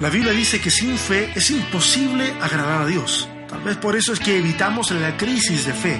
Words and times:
La 0.00 0.08
Biblia 0.08 0.32
dice 0.32 0.62
que 0.62 0.70
sin 0.70 0.96
fe 0.96 1.30
es 1.34 1.50
imposible 1.50 2.32
agradar 2.40 2.82
a 2.82 2.86
Dios. 2.86 3.28
Tal 3.46 3.60
vez 3.60 3.76
por 3.76 3.96
eso 3.96 4.14
es 4.14 4.18
que 4.18 4.38
evitamos 4.38 4.90
la 4.92 5.14
crisis 5.18 5.66
de 5.66 5.74
fe. 5.74 5.98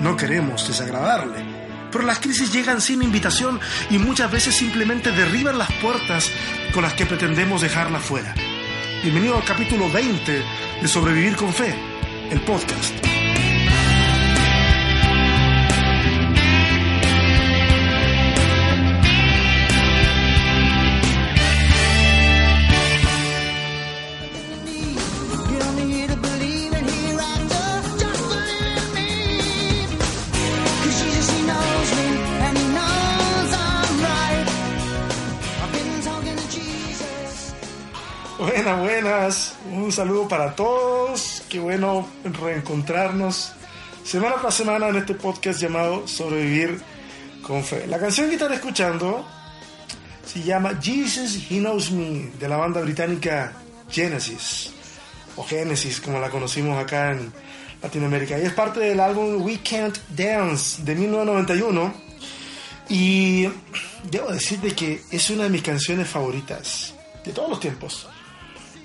No 0.00 0.16
queremos 0.16 0.68
desagradarle. 0.68 1.44
Pero 1.90 2.04
las 2.04 2.20
crisis 2.20 2.52
llegan 2.52 2.80
sin 2.80 3.02
invitación 3.02 3.58
y 3.90 3.98
muchas 3.98 4.30
veces 4.30 4.54
simplemente 4.54 5.10
derriban 5.10 5.58
las 5.58 5.72
puertas 5.82 6.30
con 6.72 6.84
las 6.84 6.94
que 6.94 7.06
pretendemos 7.06 7.62
dejarla 7.62 7.98
fuera. 7.98 8.36
Bienvenido 9.02 9.36
al 9.36 9.44
capítulo 9.44 9.90
20 9.90 10.42
de 10.82 10.88
Sobrevivir 10.88 11.34
con 11.34 11.52
Fe, 11.52 11.74
el 12.30 12.40
podcast. 12.42 13.09
Un 39.90 39.96
saludo 39.96 40.28
para 40.28 40.54
todos. 40.54 41.42
Qué 41.48 41.58
bueno 41.58 42.06
reencontrarnos 42.22 43.50
semana 44.04 44.36
tras 44.40 44.54
semana 44.54 44.86
en 44.88 44.94
este 44.94 45.14
podcast 45.14 45.60
llamado 45.60 46.06
Sobrevivir 46.06 46.80
con 47.42 47.64
Fe. 47.64 47.88
La 47.88 47.98
canción 47.98 48.28
que 48.28 48.34
están 48.34 48.52
escuchando 48.52 49.26
se 50.24 50.44
llama 50.44 50.78
Jesus 50.80 51.50
He 51.50 51.58
Knows 51.58 51.90
Me 51.90 52.30
de 52.38 52.48
la 52.48 52.56
banda 52.56 52.80
británica 52.82 53.52
Genesis 53.90 54.70
o 55.34 55.42
Genesis 55.42 56.00
como 56.00 56.20
la 56.20 56.30
conocimos 56.30 56.78
acá 56.78 57.10
en 57.10 57.32
Latinoamérica 57.82 58.38
y 58.38 58.42
es 58.42 58.52
parte 58.52 58.78
del 58.78 59.00
álbum 59.00 59.42
We 59.42 59.58
Can't 59.58 59.98
Dance 60.10 60.84
de 60.84 60.94
1991 60.94 61.94
y 62.90 63.48
debo 64.08 64.30
decirte 64.30 64.70
que 64.72 65.02
es 65.10 65.30
una 65.30 65.42
de 65.42 65.50
mis 65.50 65.62
canciones 65.62 66.06
favoritas 66.06 66.94
de 67.24 67.32
todos 67.32 67.50
los 67.50 67.58
tiempos. 67.58 68.06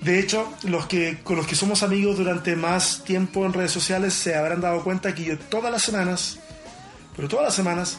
De 0.05 0.19
hecho, 0.19 0.53
los 0.61 0.85
que, 0.85 1.23
con 1.23 1.35
los 1.35 1.47
que 1.47 1.55
somos 1.55 1.81
amigos 1.81 2.17
durante 2.17 2.55
más 2.55 3.03
tiempo 3.03 3.43
en 3.43 3.53
redes 3.53 3.71
sociales 3.71 4.13
se 4.13 4.35
habrán 4.35 4.61
dado 4.61 4.83
cuenta 4.83 5.15
que 5.15 5.23
yo 5.23 5.39
todas 5.39 5.71
las 5.71 5.81
semanas, 5.81 6.37
pero 7.15 7.27
todas 7.27 7.45
las 7.45 7.55
semanas, 7.55 7.97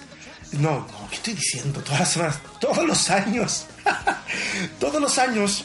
no, 0.52 0.86
no, 0.86 1.08
¿qué 1.10 1.16
estoy 1.16 1.34
diciendo? 1.34 1.80
Todas 1.80 1.98
las 1.98 2.12
semanas, 2.12 2.38
todos 2.60 2.86
los 2.86 3.10
años, 3.10 3.66
todos 4.78 5.02
los 5.02 5.18
años 5.18 5.64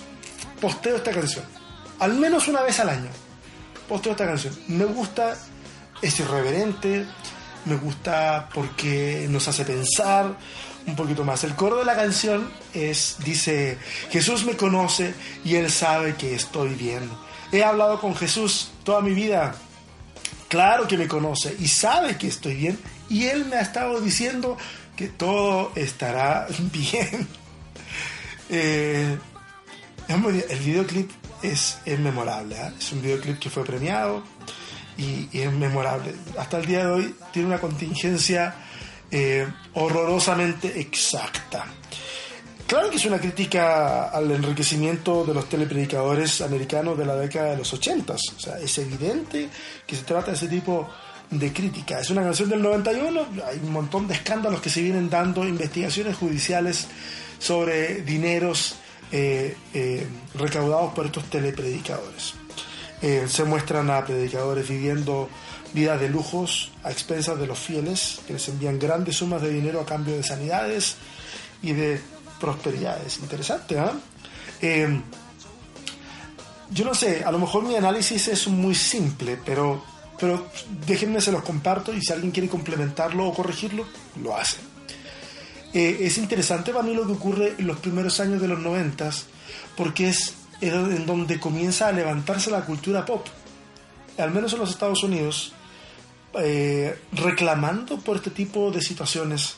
posteo 0.60 0.96
esta 0.96 1.12
canción. 1.12 1.46
Al 2.00 2.16
menos 2.16 2.48
una 2.48 2.64
vez 2.64 2.80
al 2.80 2.90
año 2.90 3.10
posteo 3.88 4.14
esta 4.14 4.26
canción. 4.26 4.58
Me 4.68 4.86
gusta, 4.86 5.38
es 6.02 6.20
irreverente, 6.20 7.06
me 7.66 7.76
gusta 7.76 8.50
porque 8.52 9.28
nos 9.30 9.48
hace 9.48 9.64
pensar, 9.64 10.36
un 10.88 10.96
poquito 10.96 11.24
más. 11.24 11.44
El 11.44 11.56
coro 11.56 11.78
de 11.78 11.86
la 11.86 11.96
canción 11.96 12.50
es, 12.74 13.18
dice, 13.24 13.78
Jesús 14.10 14.46
me 14.46 14.56
conoce 14.56 15.14
y 15.44 15.56
Él 15.56 15.70
sabe 15.70 16.16
que 16.16 16.36
estoy 16.36 16.74
bien. 16.76 17.10
He 17.52 17.64
hablado 17.64 18.00
con 18.00 18.16
Jesús 18.16 18.72
toda 18.84 19.02
mi 19.02 19.14
vida. 19.14 19.56
Claro 20.48 20.88
que 20.88 20.98
me 20.98 21.08
conoce 21.08 21.56
y 21.60 21.68
sabe 21.68 22.18
que 22.18 22.28
estoy 22.28 22.56
bien. 22.56 22.80
Y 23.10 23.26
Él 23.26 23.46
me 23.46 23.58
ha 23.58 23.62
estado 23.62 24.00
diciendo 24.02 24.58
que 24.96 25.08
todo 25.08 25.72
estará 25.76 26.48
bien. 26.72 27.28
Eh, 28.50 29.18
el 30.08 30.60
videoclip 30.60 31.10
es, 31.42 31.80
es 31.86 32.00
memorable. 32.00 32.56
¿eh? 32.56 32.72
Es 32.78 32.92
un 32.92 33.02
videoclip 33.02 33.40
que 33.40 33.50
fue 33.50 33.64
premiado 33.64 34.24
y, 34.98 35.30
y 35.32 35.42
es 35.42 35.52
memorable. 35.52 36.16
Hasta 36.38 36.60
el 36.60 36.66
día 36.66 36.86
de 36.86 36.92
hoy 36.92 37.16
tiene 37.32 37.48
una 37.48 37.60
contingencia 37.60 38.56
eh, 39.12 39.46
horrorosamente 39.74 40.80
exacta. 40.80 41.66
Claro 42.66 42.90
que 42.90 42.96
es 42.96 43.06
una 43.06 43.20
crítica 43.20 44.06
al 44.06 44.32
enriquecimiento 44.32 45.26
de 45.26 45.34
los 45.34 45.50
telepredicadores 45.50 46.40
americanos 46.40 46.98
de 46.98 47.06
la 47.06 47.16
década 47.16 47.50
de 47.50 47.58
los 47.58 47.74
80. 47.74 48.14
O 48.14 48.18
sea, 48.18 48.58
es 48.60 48.78
evidente 48.78 49.50
que 49.86 49.96
se 49.98 50.04
trata 50.04 50.28
de 50.28 50.38
ese 50.38 50.48
tipo 50.48 50.90
de 51.30 51.52
crítica. 51.52 52.00
Es 52.00 52.10
una 52.10 52.24
canción 52.24 52.48
del 52.48 52.62
91, 52.62 53.28
hay 53.46 53.60
un 53.62 53.74
montón 53.74 54.08
de 54.08 54.14
escándalos 54.14 54.62
que 54.62 54.70
se 54.70 54.82
vienen 54.82 55.10
dando, 55.10 55.46
investigaciones 55.46 56.16
judiciales 56.16 56.88
sobre 57.38 58.04
dineros 58.04 58.76
eh, 59.12 59.58
eh, 59.74 60.08
recaudados 60.36 60.94
por 60.94 61.08
estos 61.08 61.26
telepredicadores. 61.26 62.36
se 63.02 63.44
muestran 63.44 63.90
a 63.90 64.06
predicadores 64.06 64.70
viviendo 64.70 65.28
vidas 65.74 66.00
de 66.00 66.10
lujos 66.10 66.72
a 66.84 66.92
expensas 66.92 67.40
de 67.40 67.48
los 67.48 67.60
fieles, 67.60 68.20
que 68.28 68.34
les 68.34 68.48
envían 68.50 68.80
grandes 68.80 69.18
sumas 69.18 69.42
de 69.42 69.50
dinero 69.50 69.80
a 69.82 69.86
cambio 69.86 70.16
de 70.16 70.24
sanidades 70.24 70.96
y 71.62 71.74
de 71.74 72.02
prosperidades. 72.40 73.20
Interesante, 73.20 73.80
¿ah? 73.80 73.94
¿eh? 74.62 75.02
yo 76.72 76.86
no 76.86 76.94
sé, 76.94 77.24
a 77.24 77.32
lo 77.32 77.40
mejor 77.40 77.64
mi 77.64 77.76
análisis 77.76 78.28
es 78.28 78.48
muy 78.48 78.76
simple, 78.76 79.38
pero, 79.46 79.84
pero 80.20 80.48
déjenme 80.86 81.22
se 81.22 81.32
los 81.32 81.44
comparto 81.44 81.94
y 81.94 82.02
si 82.02 82.14
alguien 82.14 82.32
quiere 82.32 82.50
complementarlo 82.50 83.28
o 83.28 83.34
corregirlo, 83.34 83.86
lo 84.22 84.36
hace. 84.36 84.58
Eh, 85.74 86.00
es 86.02 86.18
interesante 86.18 86.72
para 86.72 86.84
mí 86.84 86.94
lo 86.94 87.06
que 87.06 87.14
ocurre 87.14 87.56
en 87.58 87.68
los 87.68 87.80
primeros 87.80 88.20
años 88.20 88.42
de 88.42 88.48
los 88.48 88.60
noventas, 88.60 89.26
porque 89.76 90.10
es 90.10 90.34
en 90.62 91.06
donde 91.06 91.40
comienza 91.40 91.88
a 91.88 91.92
levantarse 91.92 92.52
la 92.52 92.66
cultura 92.66 93.06
pop. 93.06 93.26
Al 94.18 94.32
menos 94.32 94.54
en 94.54 94.60
los 94.60 94.70
Estados 94.70 95.04
Unidos, 95.04 95.54
eh, 96.36 96.98
reclamando 97.14 98.00
por 98.00 98.18
este 98.18 98.30
tipo 98.30 98.72
de 98.72 98.82
situaciones 98.82 99.56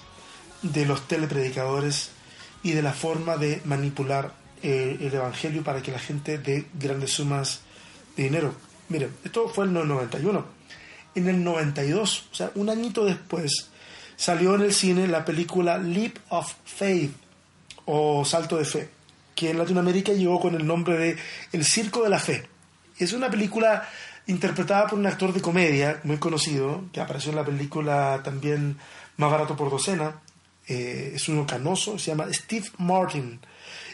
de 0.61 0.85
los 0.85 1.07
telepredicadores 1.07 2.11
y 2.63 2.71
de 2.71 2.81
la 2.81 2.93
forma 2.93 3.37
de 3.37 3.61
manipular 3.65 4.33
eh, 4.63 4.97
el 5.01 5.13
Evangelio 5.13 5.63
para 5.63 5.81
que 5.81 5.91
la 5.91 5.99
gente 5.99 6.37
dé 6.37 6.65
grandes 6.73 7.11
sumas 7.11 7.61
de 8.15 8.23
dinero. 8.23 8.55
Miren, 8.89 9.11
esto 9.23 9.49
fue 9.49 9.65
en 9.65 9.75
el 9.75 9.87
91. 9.87 10.45
En 11.15 11.27
el 11.27 11.43
92, 11.43 12.29
o 12.31 12.35
sea, 12.35 12.51
un 12.55 12.69
añito 12.69 13.05
después, 13.05 13.69
salió 14.15 14.55
en 14.55 14.61
el 14.61 14.73
cine 14.73 15.07
la 15.07 15.25
película 15.25 15.77
Leap 15.77 16.17
of 16.29 16.53
Faith 16.65 17.11
o 17.85 18.23
Salto 18.25 18.57
de 18.57 18.65
Fe, 18.65 18.89
que 19.35 19.51
en 19.51 19.57
Latinoamérica 19.57 20.13
llegó 20.13 20.39
con 20.39 20.55
el 20.55 20.65
nombre 20.65 20.97
de 20.97 21.17
El 21.51 21.65
Circo 21.65 22.03
de 22.03 22.09
la 22.09 22.19
Fe. 22.19 22.47
Es 22.97 23.13
una 23.13 23.29
película 23.29 23.87
interpretada 24.27 24.87
por 24.87 24.99
un 24.99 25.05
actor 25.05 25.33
de 25.33 25.41
comedia 25.41 25.99
muy 26.03 26.17
conocido, 26.17 26.85
que 26.91 27.01
apareció 27.01 27.31
en 27.31 27.37
la 27.37 27.45
película 27.45 28.21
también 28.23 28.77
Más 29.17 29.29
barato 29.29 29.55
por 29.55 29.69
docena. 29.69 30.21
Eh, 30.67 31.11
es 31.15 31.27
uno 31.27 31.45
canoso, 31.45 31.99
se 31.99 32.11
llama 32.11 32.25
Steve 32.31 32.67
Martin. 32.77 33.39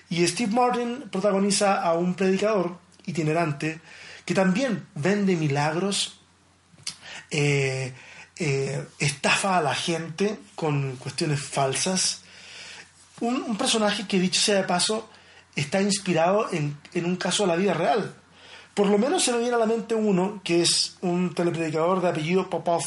Y 0.09 0.25
Steve 0.27 0.53
Martin 0.53 1.09
protagoniza 1.11 1.81
a 1.81 1.93
un 1.93 2.13
predicador 2.13 2.77
itinerante 3.05 3.81
que 4.25 4.33
también 4.33 4.87
vende 4.95 5.35
milagros, 5.35 6.19
eh, 7.31 7.93
eh, 8.37 8.85
estafa 8.99 9.57
a 9.57 9.61
la 9.61 9.75
gente 9.75 10.37
con 10.55 10.95
cuestiones 10.97 11.41
falsas. 11.41 12.21
Un, 13.19 13.57
personaje 13.57 14.07
que, 14.07 14.19
dicho 14.19 14.39
sea 14.39 14.55
de 14.55 14.63
paso, 14.63 15.09
está 15.55 15.81
inspirado 15.81 16.47
en, 16.53 16.77
en 16.93 17.05
un 17.05 17.17
caso 17.17 17.43
de 17.43 17.47
la 17.47 17.55
vida 17.55 17.73
real. 17.73 18.15
Por 18.79 18.87
lo 18.87 18.97
menos 18.97 19.21
se 19.21 19.33
me 19.33 19.39
viene 19.39 19.55
a 19.55 19.59
la 19.59 19.65
mente 19.65 19.93
uno, 19.93 20.39
que 20.41 20.61
es 20.61 20.95
un 21.01 21.33
telepredicador 21.33 22.01
de 22.01 22.07
apellido 22.07 22.49
Popov. 22.49 22.81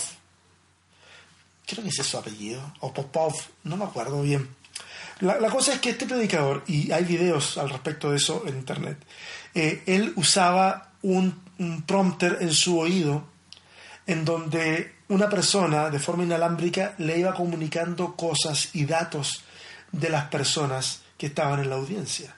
Creo 1.66 1.82
que 1.82 1.90
es 1.90 1.96
su 1.96 2.16
apellido, 2.16 2.62
o 2.80 2.94
Popov, 2.94 3.34
no 3.64 3.76
me 3.76 3.84
acuerdo 3.84 4.22
bien. 4.22 4.48
La, 5.20 5.50
cosa 5.50 5.74
es 5.74 5.80
que 5.80 5.90
este 5.90 6.06
predicador, 6.06 6.64
y 6.66 6.90
hay 6.92 7.04
videos 7.04 7.58
al 7.58 7.68
respecto 7.68 8.10
de 8.10 8.16
eso 8.16 8.42
en 8.46 8.56
internet, 8.56 8.96
eh, 9.54 9.82
él 9.84 10.14
usaba 10.16 10.92
un, 11.02 11.38
un 11.58 11.82
prompter 11.82 12.38
en 12.40 12.54
su 12.54 12.78
oído 12.78 13.24
en 14.06 14.24
donde 14.24 14.94
una 15.08 15.28
persona 15.28 15.90
de 15.90 15.98
forma 15.98 16.24
inalámbrica 16.24 16.94
le 16.96 17.18
iba 17.18 17.34
comunicando 17.34 18.16
cosas 18.16 18.70
y 18.74 18.86
datos 18.86 19.44
de 19.92 20.08
las 20.08 20.24
personas 20.28 21.02
que 21.18 21.26
estaban 21.26 21.60
en 21.60 21.68
la 21.68 21.76
audiencia. 21.76 22.34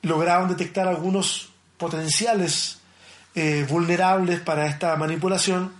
Lograban 0.00 0.48
detectar 0.48 0.88
algunos 0.88 1.50
potenciales 1.76 2.78
eh, 3.34 3.66
vulnerables 3.68 4.40
para 4.40 4.66
esta 4.66 4.96
manipulación, 4.96 5.72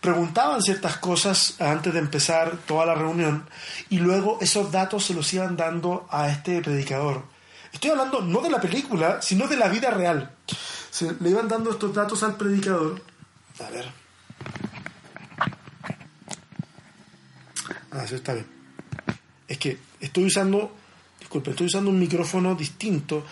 preguntaban 0.00 0.62
ciertas 0.62 0.98
cosas 0.98 1.60
antes 1.60 1.92
de 1.92 1.98
empezar 1.98 2.58
toda 2.66 2.86
la 2.86 2.94
reunión 2.94 3.48
y 3.88 3.98
luego 3.98 4.38
esos 4.40 4.70
datos 4.70 5.04
se 5.04 5.14
los 5.14 5.32
iban 5.32 5.56
dando 5.56 6.06
a 6.10 6.28
este 6.28 6.60
predicador. 6.60 7.22
Estoy 7.72 7.90
hablando 7.90 8.20
no 8.20 8.40
de 8.40 8.50
la 8.50 8.60
película, 8.60 9.20
sino 9.20 9.48
de 9.48 9.56
la 9.56 9.68
vida 9.68 9.90
real. 9.90 10.30
Se 10.90 11.12
le 11.20 11.30
iban 11.30 11.48
dando 11.48 11.72
estos 11.72 11.92
datos 11.92 12.22
al 12.22 12.36
predicador. 12.36 13.02
A 13.58 13.70
ver. 13.70 13.90
Ah, 17.90 18.04
eso 18.04 18.16
está 18.16 18.34
bien. 18.34 18.46
Es 19.48 19.58
que 19.58 19.78
estoy 20.00 20.26
usando, 20.26 20.72
disculpe, 21.18 21.50
estoy 21.50 21.66
usando 21.66 21.90
un 21.90 21.98
micrófono 21.98 22.54
distinto 22.54 23.24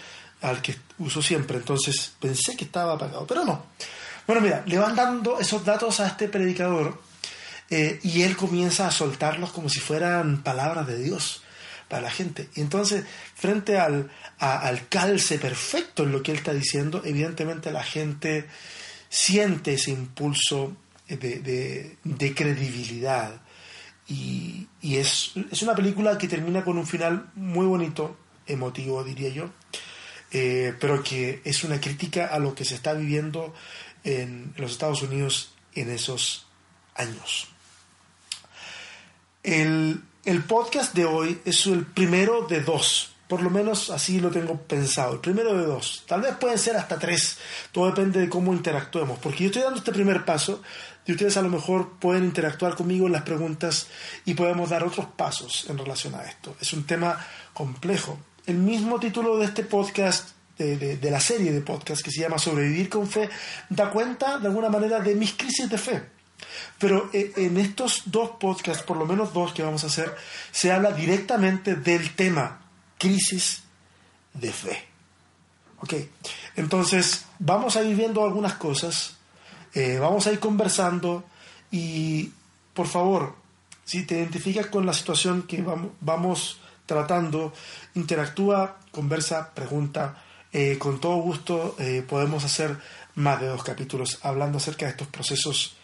al 0.43 0.61
que 0.61 0.77
uso 0.99 1.23
siempre, 1.23 1.57
entonces 1.57 2.13
pensé 2.21 2.57
que 2.57 2.65
estaba 2.65 2.95
apagado, 2.95 3.27
pero 3.27 3.45
no. 3.45 3.67
Bueno, 4.27 4.43
mira, 4.43 4.63
le 4.67 4.79
van 4.79 4.95
dando 4.95 5.39
esos 5.41 5.65
datos 5.65 6.01
a 6.01 6.07
este 6.07 6.29
predicador 6.29 7.01
eh, 7.71 7.99
y 8.03 8.23
él 8.23 8.37
comienza 8.37 8.87
a 8.87 8.91
soltarlos 8.91 9.53
como 9.53 9.69
si 9.69 9.81
fueran 9.81 10.43
palabras 10.43 10.87
de 10.87 10.99
Dios 10.99 11.43
para 11.89 12.03
la 12.03 12.11
gente. 12.11 12.49
Y 12.55 12.61
entonces, 12.61 13.05
frente 13.35 13.79
al, 13.79 14.11
al 14.39 14.89
calce 14.89 15.39
perfecto 15.39 16.05
en 16.05 16.13
lo 16.13 16.23
que 16.23 16.33
él 16.33 16.39
está 16.39 16.53
diciendo, 16.53 17.03
evidentemente 17.05 17.73
la 17.73 17.83
gente 17.83 18.47
siente 19.09 19.75
ese 19.75 19.91
impulso 19.91 20.77
de, 21.07 21.97
de, 22.03 22.35
credibilidad. 22.35 23.43
Y, 24.09 24.69
y 24.81 24.97
es, 24.97 25.33
es, 25.51 25.63
una 25.63 25.75
película 25.75 26.17
que 26.17 26.29
termina 26.29 26.65
con 26.65 26.79
un 26.79 26.87
final 26.87 27.31
muy 27.35 27.67
bonito, 27.67 28.17
emotivo 28.47 29.05
diría 29.05 29.29
yo, 29.29 29.51
eh, 30.33 30.75
pero 30.81 31.03
que 31.03 31.41
es 31.45 31.63
una 31.65 31.81
crítica 31.81 32.27
a 32.27 32.39
lo 32.39 32.55
que 32.55 32.65
se 32.65 32.75
está 32.75 32.95
viviendo 32.95 33.55
en 34.05 34.53
los 34.57 34.73
Estados 34.73 35.03
Unidos 35.03 35.55
en 35.75 35.91
esos 35.91 36.47
años. 36.95 37.49
El, 39.43 40.03
el 40.25 40.43
podcast 40.45 40.95
de 40.95 41.05
hoy 41.05 41.41
es 41.45 41.67
el 41.67 41.87
primero 41.87 42.47
de 42.47 42.61
dos 42.61 43.13
por 43.33 43.41
lo 43.41 43.49
menos 43.49 43.89
así 43.89 44.21
lo 44.21 44.31
tengo 44.31 44.59
pensado. 44.59 45.15
El 45.15 45.21
primero 45.21 45.57
de 45.57 45.65
dos. 45.65 46.05
Tal 46.07 46.21
vez 46.21 46.37
pueden 46.37 46.59
ser 46.59 46.77
hasta 46.77 46.99
tres. 46.99 47.39
Todo 47.73 47.87
depende 47.87 48.21
de 48.21 48.29
cómo 48.29 48.53
interactuemos. 48.53 49.19
Porque 49.21 49.45
yo 49.45 49.47
estoy 49.47 49.63
dando 49.63 49.79
este 49.79 49.91
primer 49.91 50.27
paso 50.27 50.61
y 51.07 51.13
ustedes 51.13 51.39
a 51.39 51.41
lo 51.41 51.49
mejor 51.49 51.99
pueden 51.99 52.25
interactuar 52.25 52.75
conmigo 52.75 53.07
en 53.07 53.15
las 53.15 53.23
preguntas 53.23 53.87
y 54.27 54.35
podemos 54.35 54.69
dar 54.69 54.85
otros 54.85 55.07
pasos 55.17 55.65
en 55.71 55.79
relación 55.79 56.15
a 56.15 56.25
esto. 56.25 56.55
Es 56.61 56.75
un 56.75 56.85
tema 56.85 57.27
complejo. 57.55 58.19
El 58.47 58.57
mismo 58.57 58.99
título 58.99 59.37
de 59.37 59.47
este 59.47 59.65
podcast, 59.65 60.31
de, 60.59 60.97
de 60.97 61.11
la 61.11 61.21
serie 61.21 61.53
de 61.53 61.61
podcast 61.61 62.03
que 62.03 62.11
se 62.11 62.21
llama 62.21 62.39
Sobrevivir 62.39 62.89
con 62.89 63.09
Fe, 63.09 63.29
da 63.69 63.91
cuenta 63.91 64.39
de 64.39 64.49
alguna 64.49 64.69
manera 64.69 65.01
de 65.01 65.15
mis 65.15 65.35
crisis 65.35 65.69
de 65.69 65.79
fe. 65.79 66.03
Pero 66.79 67.11
eh, 67.13 67.33
en 67.37 67.57
estos 67.59 68.03
dos 68.07 68.31
podcasts, 68.41 68.83
por 68.83 68.97
lo 68.97 69.07
menos 69.07 69.33
dos 69.33 69.53
que 69.53 69.63
vamos 69.63 69.85
a 69.85 69.87
hacer, 69.87 70.15
se 70.51 70.73
habla 70.73 70.93
directamente 70.93 71.77
del 71.77 72.15
tema 72.15 72.61
crisis 72.99 73.63
de 74.35 74.53
fe. 74.53 74.85
Ok, 75.81 75.95
entonces 76.57 77.27
vamos 77.39 77.77
a 77.77 77.83
ir 77.83 77.97
viendo 77.97 78.25
algunas 78.25 78.55
cosas, 78.55 79.17
eh, 79.75 79.99
vamos 79.99 80.27
a 80.27 80.33
ir 80.33 80.39
conversando 80.39 81.25
y 81.73 82.31
por 82.73 82.87
favor, 82.87 83.35
si 83.85 84.07
te 84.07 84.17
identificas 84.17 84.67
con 84.67 84.87
la 84.87 84.93
situación 84.93 85.43
que 85.43 85.65
vamos, 86.01 86.61
tratando, 86.87 87.53
interactúa, 87.95 88.79
conversa, 88.91 89.53
pregunta. 89.55 90.23
Eh, 90.53 90.77
con 90.79 91.01
todo 91.01 91.17
gusto 91.17 91.77
eh, 91.79 92.05
podemos 92.07 92.45
hacer 92.45 92.77
más 93.15 93.41
de 93.41 93.47
dos 93.47 93.65
capítulos 93.65 94.19
hablando 94.23 94.59
acerca 94.59 94.85
de 94.87 94.93
estos 94.93 95.09
procesos 95.09 95.77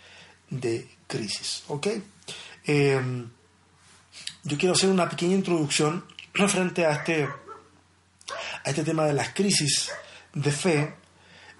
de 0.50 0.88
crisis. 1.06 1.64
¿ok? 1.68 1.88
yo 4.44 4.58
quiero 4.58 4.74
hacer 4.74 4.90
una 4.90 5.08
pequeña 5.08 5.34
introducción 5.34 6.04
frente 6.48 6.84
a 6.84 6.92
este, 6.92 7.24
a 7.24 8.68
este 8.70 8.84
tema 8.84 9.04
de 9.06 9.14
las 9.14 9.30
crisis 9.30 9.90
de 10.32 10.52
fe, 10.52 10.94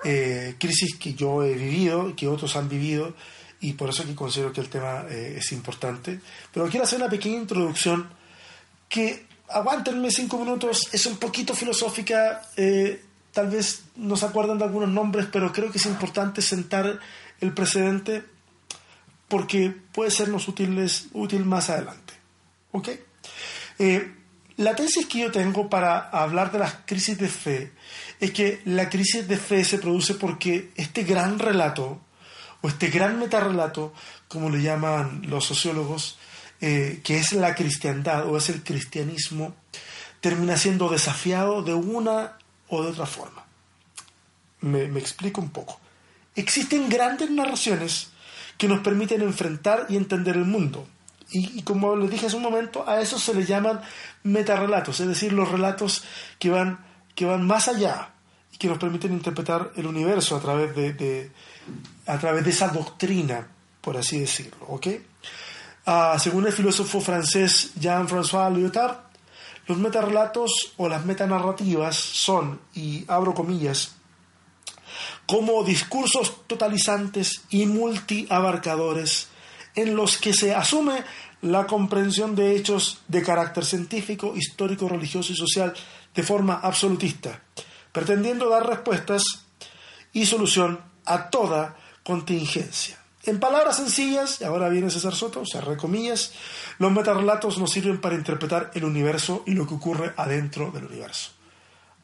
eh, 0.04 0.56
crisis 0.58 0.96
que 0.96 1.14
yo 1.14 1.42
he 1.42 1.54
vivido 1.54 2.10
y 2.10 2.14
que 2.14 2.28
otros 2.28 2.56
han 2.56 2.68
vivido, 2.68 3.14
y 3.60 3.72
por 3.72 3.90
eso 3.90 4.04
que 4.04 4.14
considero 4.14 4.52
que 4.52 4.60
el 4.60 4.68
tema 4.68 5.04
eh, 5.08 5.36
es 5.38 5.52
importante. 5.52 6.20
Pero 6.52 6.68
quiero 6.68 6.84
hacer 6.84 7.00
una 7.00 7.10
pequeña 7.10 7.38
introducción 7.38 8.08
que, 8.88 9.26
aguántenme 9.50 10.10
cinco 10.10 10.38
minutos, 10.38 10.88
es 10.92 11.06
un 11.06 11.16
poquito 11.16 11.54
filosófica, 11.54 12.42
eh, 12.56 13.02
tal 13.32 13.48
vez 13.48 13.82
no 13.96 14.16
se 14.16 14.26
acuerdan 14.26 14.58
de 14.58 14.64
algunos 14.64 14.88
nombres, 14.88 15.26
pero 15.30 15.52
creo 15.52 15.70
que 15.70 15.78
es 15.78 15.86
importante 15.86 16.42
sentar 16.42 16.98
el 17.40 17.52
precedente 17.52 18.24
porque 19.28 19.74
puede 19.92 20.10
sernos 20.10 20.48
útiles, 20.48 21.08
útil 21.12 21.44
más 21.44 21.70
adelante. 21.70 22.14
¿Ok? 22.72 22.88
La 24.58 24.74
tesis 24.74 25.06
que 25.06 25.20
yo 25.20 25.30
tengo 25.30 25.70
para 25.70 26.08
hablar 26.08 26.50
de 26.50 26.58
las 26.58 26.78
crisis 26.84 27.16
de 27.16 27.28
fe 27.28 27.70
es 28.18 28.32
que 28.32 28.60
la 28.64 28.88
crisis 28.88 29.28
de 29.28 29.36
fe 29.36 29.64
se 29.64 29.78
produce 29.78 30.14
porque 30.14 30.72
este 30.74 31.04
gran 31.04 31.38
relato, 31.38 32.00
o 32.60 32.66
este 32.68 32.88
gran 32.88 33.20
metarrelato, 33.20 33.94
como 34.26 34.50
le 34.50 34.60
llaman 34.60 35.22
los 35.28 35.44
sociólogos, 35.44 36.18
eh, 36.60 37.00
que 37.04 37.18
es 37.18 37.32
la 37.32 37.54
cristiandad 37.54 38.26
o 38.26 38.36
es 38.36 38.48
el 38.48 38.62
cristianismo, 38.62 39.54
termina 40.20 40.56
siendo 40.56 40.88
desafiado 40.88 41.62
de 41.62 41.74
una 41.74 42.38
o 42.68 42.82
de 42.82 42.90
otra 42.90 43.06
forma. 43.06 43.44
Me, 44.60 44.88
me 44.88 45.00
explico 45.00 45.40
un 45.40 45.50
poco. 45.50 45.80
Existen 46.34 46.88
grandes 46.88 47.30
narraciones 47.30 48.10
que 48.56 48.68
nos 48.68 48.80
permiten 48.80 49.22
enfrentar 49.22 49.86
y 49.88 49.96
entender 49.96 50.36
el 50.36 50.44
mundo, 50.44 50.86
y, 51.30 51.62
como 51.62 51.94
les 51.94 52.10
dije 52.10 52.26
hace 52.26 52.36
un 52.36 52.42
momento, 52.42 52.88
a 52.88 53.00
eso 53.00 53.18
se 53.18 53.34
le 53.34 53.44
llaman 53.44 53.82
metarrelatos, 54.22 55.00
es 55.00 55.08
decir, 55.08 55.32
los 55.32 55.50
relatos 55.50 56.04
que 56.38 56.48
van, 56.48 56.78
que 57.14 57.26
van 57.26 57.46
más 57.46 57.68
allá 57.68 58.10
y 58.50 58.56
que 58.56 58.68
nos 58.68 58.78
permiten 58.78 59.12
interpretar 59.12 59.72
el 59.76 59.86
universo 59.86 60.36
a 60.36 60.40
través 60.40 60.74
de, 60.74 61.30
a 62.06 62.18
través 62.18 62.44
de 62.44 62.50
esa 62.50 62.68
doctrina, 62.68 63.46
por 63.82 63.98
así 63.98 64.20
decirlo. 64.20 64.66
¿okay? 64.68 65.04
Ah, 65.90 66.18
según 66.18 66.46
el 66.46 66.52
filósofo 66.52 67.00
francés 67.00 67.72
Jean-François 67.80 68.54
Lyotard, 68.54 68.98
los 69.66 69.78
metarrelatos 69.78 70.74
o 70.76 70.86
las 70.86 71.06
metanarrativas 71.06 71.96
son, 71.96 72.60
y 72.74 73.06
abro 73.08 73.32
comillas, 73.32 73.92
como 75.24 75.64
discursos 75.64 76.46
totalizantes 76.46 77.40
y 77.48 77.64
multiabarcadores 77.64 79.28
en 79.74 79.96
los 79.96 80.18
que 80.18 80.34
se 80.34 80.54
asume 80.54 81.04
la 81.40 81.66
comprensión 81.66 82.36
de 82.36 82.54
hechos 82.54 83.00
de 83.08 83.22
carácter 83.22 83.64
científico, 83.64 84.34
histórico, 84.36 84.90
religioso 84.90 85.32
y 85.32 85.36
social 85.36 85.72
de 86.14 86.22
forma 86.22 86.60
absolutista, 86.62 87.44
pretendiendo 87.92 88.50
dar 88.50 88.66
respuestas 88.66 89.22
y 90.12 90.26
solución 90.26 90.80
a 91.06 91.30
toda 91.30 91.78
contingencia. 92.04 92.98
En 93.28 93.40
palabras 93.40 93.76
sencillas, 93.76 94.40
y 94.40 94.44
ahora 94.44 94.70
viene 94.70 94.88
César 94.88 95.14
Soto, 95.14 95.44
cerré 95.44 95.76
comillas, 95.76 96.32
los 96.78 96.90
metarrelatos 96.90 97.58
nos 97.58 97.70
sirven 97.70 98.00
para 98.00 98.14
interpretar 98.14 98.70
el 98.72 98.84
universo 98.84 99.42
y 99.44 99.52
lo 99.52 99.66
que 99.66 99.74
ocurre 99.74 100.14
adentro 100.16 100.70
del 100.70 100.86
universo. 100.86 101.32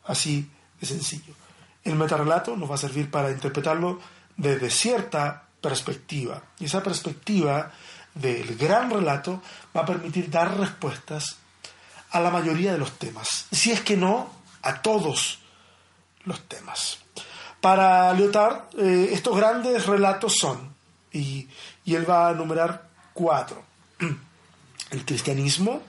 Así 0.05 0.51
de 0.79 0.87
sencillo. 0.87 1.33
El 1.83 1.95
metarrelato 1.95 2.59
nos 2.59 2.71
va 2.71 2.75
a 2.75 2.79
servir 2.79 3.11
para 3.11 3.31
interpretarlo 3.31 4.01
desde 4.37 4.69
cierta 4.69 5.45
perspectiva. 5.63 6.43
Y 6.59 6.67
esa 6.67 6.83
perspectiva 6.83 7.73
del 8.13 8.55
gran 8.59 8.91
relato 8.91 9.41
va 9.75 9.81
a 9.81 9.87
permitir 9.87 10.29
dar 10.29 10.59
respuestas 10.59 11.39
a 12.11 12.21
la 12.21 12.29
mayoría 12.29 12.73
de 12.73 12.79
los 12.79 12.99
temas, 12.99 13.47
si 13.51 13.73
es 13.73 13.81
que 13.81 13.97
no 13.97 14.29
a 14.61 14.83
todos 14.83 15.39
los 16.27 16.47
temas. 16.49 16.99
Para 17.63 18.13
Lyotard, 18.13 18.79
eh, 18.79 19.09
estos 19.13 19.35
grandes 19.35 19.87
relatos 19.87 20.37
son, 20.37 20.75
y, 21.15 21.49
él 21.87 22.09
va 22.09 22.29
a 22.29 22.33
enumerar 22.33 22.89
cuatro, 23.13 23.63
el 24.91 25.05
cristianismo, 25.05 25.83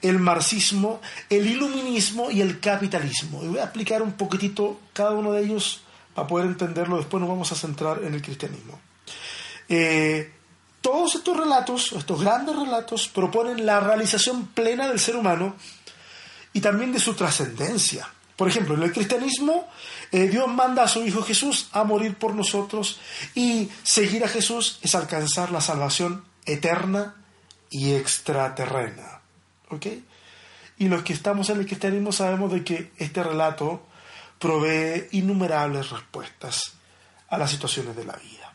el 0.00 0.18
marxismo, 0.18 1.00
el 1.30 1.46
iluminismo 1.46 2.30
y 2.30 2.40
el 2.40 2.58
capitalismo. 2.58 3.42
Y 3.42 3.48
voy 3.48 3.58
a 3.58 3.64
explicar 3.64 4.02
un 4.02 4.12
poquitito 4.12 4.80
cada 4.92 5.12
uno 5.12 5.32
de 5.32 5.44
ellos 5.44 5.82
para 6.14 6.26
poder 6.26 6.46
entenderlo. 6.46 6.96
Después 6.96 7.20
nos 7.20 7.30
vamos 7.30 7.52
a 7.52 7.54
centrar 7.54 8.02
en 8.02 8.14
el 8.14 8.22
cristianismo. 8.22 8.80
Eh, 9.68 10.32
todos 10.80 11.14
estos 11.14 11.36
relatos, 11.36 11.92
estos 11.92 12.20
grandes 12.20 12.56
relatos, 12.56 13.08
proponen 13.08 13.64
la 13.64 13.78
realización 13.78 14.46
plena 14.48 14.88
del 14.88 14.98
ser 14.98 15.16
humano 15.16 15.54
y 16.52 16.60
también 16.60 16.92
de 16.92 16.98
su 16.98 17.14
trascendencia. 17.14 18.08
Por 18.42 18.48
ejemplo, 18.48 18.74
en 18.74 18.82
el 18.82 18.90
cristianismo, 18.90 19.68
eh, 20.10 20.26
Dios 20.26 20.48
manda 20.48 20.82
a 20.82 20.88
su 20.88 21.04
Hijo 21.04 21.22
Jesús 21.22 21.68
a 21.70 21.84
morir 21.84 22.16
por 22.16 22.34
nosotros 22.34 22.98
y 23.36 23.70
seguir 23.84 24.24
a 24.24 24.28
Jesús 24.28 24.80
es 24.82 24.96
alcanzar 24.96 25.52
la 25.52 25.60
salvación 25.60 26.24
eterna 26.44 27.14
y 27.70 27.92
extraterrena. 27.92 29.20
¿Ok? 29.68 29.86
Y 30.78 30.88
los 30.88 31.04
que 31.04 31.12
estamos 31.12 31.50
en 31.50 31.60
el 31.60 31.66
cristianismo 31.66 32.10
sabemos 32.10 32.52
de 32.52 32.64
que 32.64 32.90
este 32.96 33.22
relato 33.22 33.86
provee 34.40 35.06
innumerables 35.12 35.90
respuestas 35.90 36.72
a 37.28 37.38
las 37.38 37.48
situaciones 37.48 37.94
de 37.94 38.04
la 38.06 38.16
vida. 38.16 38.52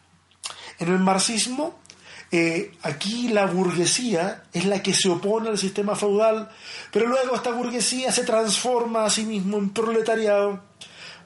En 0.80 0.90
el 0.90 1.00
marxismo, 1.00 1.80
eh, 2.32 2.74
aquí 2.84 3.30
la 3.30 3.46
burguesía 3.46 4.44
es 4.52 4.66
la 4.66 4.84
que 4.84 4.94
se 4.94 5.10
opone 5.10 5.50
al 5.50 5.58
sistema 5.58 5.96
feudal, 5.96 6.50
pero 6.92 7.08
luego 7.08 7.36
esta 7.36 7.52
burguesía 7.52 8.12
se 8.12 8.24
transforma 8.24 9.06
a 9.06 9.10
sí 9.10 9.26
mismo 9.26 9.58
en 9.58 9.70
proletariado 9.70 10.62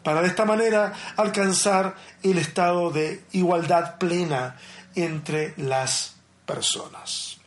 para 0.03 0.21
de 0.21 0.27
esta 0.27 0.45
manera 0.45 0.93
alcanzar 1.15 1.95
el 2.21 2.37
estado 2.37 2.91
de 2.91 3.23
igualdad 3.31 3.97
plena 3.97 4.57
entre 4.95 5.53
las 5.57 6.15
personas. 6.45 7.37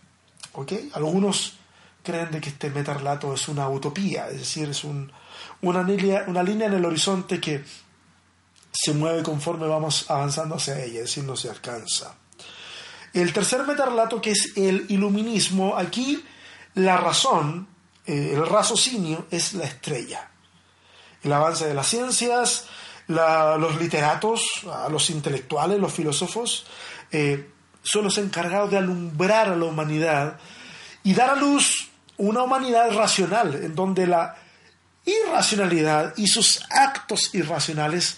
¿Ok? 0.52 0.73
Algunos 0.94 1.54
creen 2.02 2.30
de 2.30 2.40
que 2.40 2.50
este 2.50 2.70
metarrelato 2.70 3.34
es 3.34 3.49
una 3.49 3.68
utopía, 3.68 4.28
es 4.28 4.38
decir, 4.38 4.68
es 4.68 4.84
un, 4.84 5.11
una 5.62 5.82
línea, 5.82 6.25
una 6.26 6.42
línea 6.42 6.66
en 6.66 6.75
el 6.75 6.84
horizonte 6.84 7.40
que 7.40 7.64
se 8.73 8.92
mueve 8.92 9.23
conforme 9.23 9.66
vamos 9.66 10.11
avanzando 10.11 10.56
hacia 10.56 10.78
ella, 10.78 11.00
es 11.00 11.06
decir, 11.06 11.25
no 11.25 11.37
se 11.37 11.49
alcanza. 11.49 12.14
El 13.14 13.33
tercer 13.33 13.64
metarrelato, 13.64 14.21
que 14.21 14.33
es 14.33 14.56
el 14.56 14.87
iluminismo, 14.88 15.76
aquí 15.76 16.23
la 16.75 16.97
razón, 16.97 17.68
eh, 18.06 18.33
el 18.35 18.44
raciocinio, 18.44 19.26
es 19.30 19.54
la 19.54 19.64
estrella. 19.64 20.28
El 21.23 21.33
avance 21.33 21.66
de 21.66 21.75
las 21.75 21.87
ciencias, 21.87 22.66
los 23.06 23.80
literatos, 23.80 24.62
los 24.90 25.11
intelectuales, 25.11 25.78
los 25.78 25.92
filósofos, 25.92 26.66
eh, 27.12 27.50
son 27.83 28.04
los 28.04 28.18
encargados 28.18 28.71
de 28.73 28.78
alumbrar 28.78 29.49
a 29.49 29.56
la 29.56 29.64
humanidad 29.66 30.38
y 31.04 31.14
dar 31.14 31.30
a 31.30 31.37
luz 31.37 31.90
una 32.16 32.42
humanidad 32.42 32.92
racional, 32.94 33.54
en 33.54 33.76
donde 33.76 34.09
la 34.09 34.37
irracionalidad 35.04 36.14
y 36.16 36.26
sus 36.26 36.62
actos 36.71 37.35
irracionales 37.35 38.16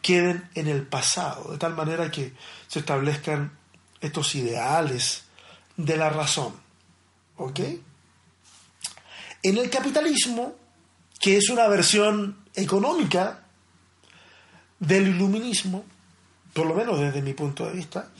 queden 0.00 0.48
en 0.54 0.68
el 0.68 0.86
pasado, 0.86 1.52
de 1.52 1.58
tal 1.58 1.74
manera 1.74 2.10
que 2.10 2.32
se 2.68 2.78
establezcan 2.78 3.57
estos 4.00 4.34
ideales 4.34 5.24
de 5.76 5.96
la 5.96 6.10
razón. 6.10 6.54
¿Ok? 7.36 7.60
En 9.42 9.56
el 9.56 9.70
capitalismo, 9.70 10.56
que 11.20 11.36
es 11.36 11.48
una 11.50 11.68
versión 11.68 12.44
económica 12.54 13.44
del 14.78 15.08
iluminismo, 15.08 15.84
por 16.52 16.66
lo 16.66 16.74
menos 16.74 16.98
desde 16.98 17.22
mi 17.22 17.34
punto 17.34 17.66
de 17.66 17.72
vista, 17.72 18.10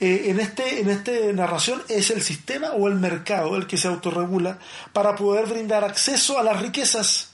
eh, 0.00 0.24
en, 0.26 0.40
este, 0.40 0.80
en 0.80 0.90
esta 0.90 1.12
narración 1.32 1.82
es 1.88 2.10
el 2.10 2.22
sistema 2.22 2.70
o 2.72 2.88
el 2.88 2.94
mercado 2.94 3.56
el 3.56 3.66
que 3.66 3.76
se 3.76 3.88
autorregula 3.88 4.58
para 4.92 5.14
poder 5.14 5.46
brindar 5.46 5.84
acceso 5.84 6.38
a 6.38 6.42
las 6.42 6.60
riquezas 6.60 7.30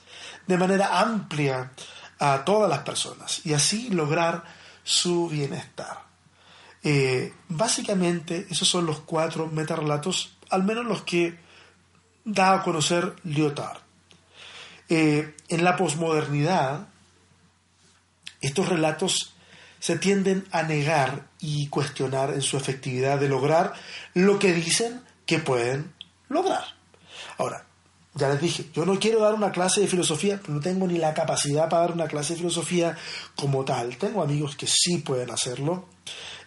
de 0.47 0.59
manera 0.59 1.01
amplia 1.01 1.71
a 2.19 2.45
todas 2.45 2.69
las 2.69 2.81
personas 2.81 3.41
y 3.45 3.55
así 3.55 3.89
lograr 3.91 4.45
su 4.83 5.29
bienestar. 5.29 6.10
Eh, 6.83 7.33
básicamente 7.49 8.47
esos 8.51 8.69
son 8.69 8.87
los 8.87 9.01
cuatro 9.01 9.47
metarrelatos, 9.49 10.37
al 10.49 10.65
menos 10.65 10.87
los 10.87 11.03
que 11.03 11.39
da 12.25 12.55
a 12.55 12.63
conocer 12.63 13.15
Lyotard. 13.25 13.79
Eh, 14.89 15.35
en 15.49 15.65
la 15.65 15.77
posmodernidad, 15.77 16.89
estos 18.41 18.69
relatos 18.69 19.35
se 19.79 19.99
tienden 19.99 20.47
a 20.51 20.63
negar 20.63 21.29
y 21.41 21.69
cuestionar 21.69 22.35
en 22.35 22.43
su 22.43 22.57
efectividad 22.57 23.19
de 23.19 23.29
lograr 23.29 23.73
lo 24.15 24.39
que 24.39 24.53
dicen 24.53 25.03
que 25.27 25.39
pueden 25.39 25.95
lograr. 26.29 26.65
Ahora, 27.39 27.65
ya 28.15 28.29
les 28.29 28.41
dije, 28.41 28.67
yo 28.75 28.85
no 28.85 28.99
quiero 28.99 29.21
dar 29.21 29.35
una 29.35 29.53
clase 29.53 29.81
de 29.81 29.87
filosofía, 29.87 30.41
no 30.49 30.61
tengo 30.61 30.87
ni 30.87 30.99
la 30.99 31.15
capacidad 31.15 31.69
para 31.69 31.83
dar 31.83 31.93
una 31.93 32.09
clase 32.09 32.33
de 32.33 32.41
filosofía 32.41 32.97
como 33.37 33.65
tal. 33.65 33.97
Tengo 33.97 34.23
amigos 34.23 34.57
que 34.57 34.67
sí 34.67 34.99
pueden 34.99 35.31
hacerlo. 35.31 35.89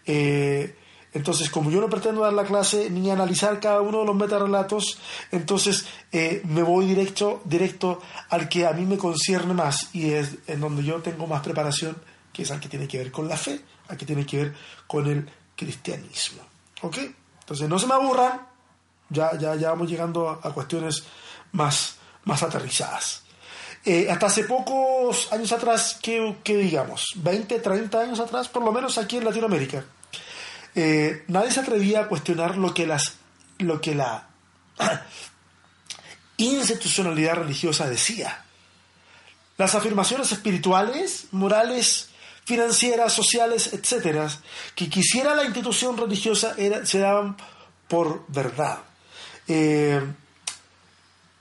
Eh, 0.06 0.76
entonces, 1.14 1.50
como 1.52 1.70
yo 1.70 1.80
no 1.80 1.90
pretendo 1.90 2.22
dar 2.22 2.34
la 2.34 2.44
clase 2.44 2.90
ni 2.90 3.12
analizar 3.12 3.60
cada 3.60 3.82
uno 3.82 4.00
de 4.00 4.06
los 4.06 4.16
metarrelatos, 4.16 4.98
entonces 5.32 5.86
eh, 6.12 6.42
me 6.46 6.64
voy 6.64 6.88
directo, 6.88 7.42
directo 7.46 8.02
al 8.30 8.50
que 8.50 8.66
a 8.66 8.74
mí 8.74 8.86
me 8.86 8.98
concierne 8.98 9.54
más 9.54 9.94
y 9.94 10.10
es 10.12 10.38
en 10.48 10.60
donde 10.60 10.84
yo 10.84 11.02
tengo 11.02 11.28
más 11.28 11.42
preparación, 11.42 11.96
que 12.32 12.42
es 12.42 12.52
al 12.52 12.60
que 12.60 12.68
tiene 12.68 12.88
que 12.88 12.98
ver 12.98 13.12
con 13.12 13.28
la 13.28 13.38
fe, 13.38 13.62
al 13.88 13.98
que 13.98 14.08
tiene 14.08 14.26
que 14.26 14.38
ver 14.38 14.54
con 14.88 15.06
el 15.06 15.30
cristianismo. 15.56 16.42
¿Ok? 16.82 16.98
Entonces, 17.42 17.70
no 17.70 17.78
se 17.78 17.86
me 17.86 17.94
aburran, 17.94 18.48
ya, 19.10 19.38
ya, 19.38 19.56
ya 19.56 19.70
vamos 19.70 19.90
llegando 19.90 20.30
a, 20.30 20.54
cuestiones 20.54 21.04
más, 21.52 21.98
más 22.26 22.42
aterrizadas. 22.42 23.23
Eh, 23.86 24.08
hasta 24.10 24.28
hace 24.28 24.46
pocos 24.46 25.32
años 25.34 25.52
atrás, 25.52 26.00
que, 26.02 26.38
digamos, 26.46 27.14
20, 27.16 27.60
30 27.60 28.00
años 28.00 28.20
atrás, 28.20 28.48
por 28.48 28.64
lo 28.64 28.72
menos 28.72 28.98
aquí 28.98 29.18
en 29.18 29.26
Latinoamérica, 29.26 29.84
eh, 30.74 31.24
nadie 31.28 31.52
se 31.52 31.60
atrevía 31.60 32.02
a 32.02 32.08
cuestionar 32.08 32.58
lo 32.58 32.74
que, 32.74 32.88
las, 32.88 33.16
lo 33.60 33.82
que 33.82 33.94
la 33.94 34.30
institucionalidad 36.38 37.36
religiosa 37.36 37.90
decía. 37.90 38.46
Las 39.58 39.76
afirmaciones 39.76 40.32
espirituales, 40.32 41.28
morales, 41.32 42.10
financieras, 42.46 43.12
sociales, 43.12 43.74
etcétera, 43.74 44.30
que 44.76 44.90
quisiera 44.90 45.36
la 45.36 45.44
institución 45.44 45.98
religiosa 45.98 46.56
se 46.86 47.00
daban 47.00 47.36
por 47.88 48.26
verdad. 48.30 48.80
Eh, 49.48 50.02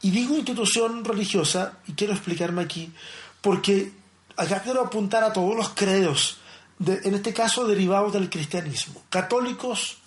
y 0.03 0.11
digo 0.11 0.37
institución 0.37 1.05
religiosa, 1.05 1.79
y 1.87 1.93
quiero 1.93 2.13
explicarme 2.13 2.63
aquí, 2.63 2.93
porque 3.41 3.93
acá 4.37 4.61
quiero 4.63 4.83
apuntar 4.83 5.25
a 5.25 5.33
todos 5.33 5.57
los 5.57 5.71
credos 5.71 6.39
en 6.87 7.15
este 7.15 7.33
caso 7.33 7.67
derivados 7.67 8.13
del 8.13 8.29
cristianismo, 8.29 9.03
católicos, 9.09 9.99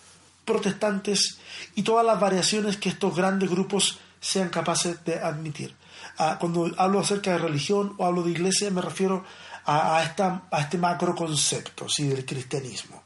protestantes 0.43 1.39
y 1.75 1.83
todas 1.83 2.05
las 2.05 2.19
variaciones 2.19 2.77
que 2.77 2.89
estos 2.89 3.15
grandes 3.15 3.49
grupos 3.49 3.99
sean 4.19 4.49
capaces 4.49 5.03
de 5.05 5.19
admitir. 5.19 5.73
Ah, 6.17 6.37
cuando 6.39 6.69
hablo 6.77 6.99
acerca 6.99 7.31
de 7.31 7.37
religión 7.37 7.95
o 7.97 8.05
hablo 8.05 8.23
de 8.23 8.31
iglesia 8.31 8.69
me 8.71 8.81
refiero 8.81 9.23
a, 9.65 10.03
esta, 10.03 10.43
a 10.51 10.61
este 10.61 10.77
macro 10.77 11.15
concepto 11.15 11.89
¿sí? 11.89 12.07
del 12.07 12.25
cristianismo 12.25 13.03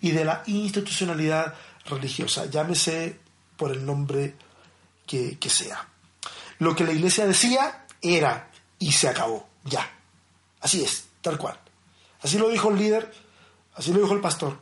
y 0.00 0.10
de 0.10 0.24
la 0.24 0.42
institucionalidad 0.46 1.54
religiosa, 1.86 2.46
llámese 2.46 3.18
por 3.56 3.70
el 3.70 3.84
nombre 3.86 4.34
que 5.06 5.38
sea. 5.48 5.91
Lo 6.62 6.76
que 6.76 6.84
la 6.84 6.92
iglesia 6.92 7.26
decía 7.26 7.86
era 8.00 8.48
y 8.78 8.92
se 8.92 9.08
acabó, 9.08 9.48
ya. 9.64 9.84
Así 10.60 10.84
es, 10.84 11.06
tal 11.20 11.36
cual. 11.36 11.58
Así 12.22 12.38
lo 12.38 12.48
dijo 12.48 12.70
el 12.70 12.78
líder, 12.78 13.12
así 13.74 13.92
lo 13.92 13.98
dijo 13.98 14.14
el 14.14 14.20
pastor, 14.20 14.56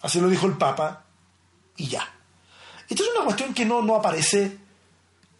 así 0.00 0.22
lo 0.22 0.30
dijo 0.30 0.46
el 0.46 0.56
papa 0.56 1.04
y 1.76 1.88
ya. 1.88 2.10
Esto 2.88 3.02
es 3.02 3.10
una 3.14 3.26
cuestión 3.26 3.52
que 3.52 3.66
no, 3.66 3.82
no 3.82 3.96
aparece 3.96 4.56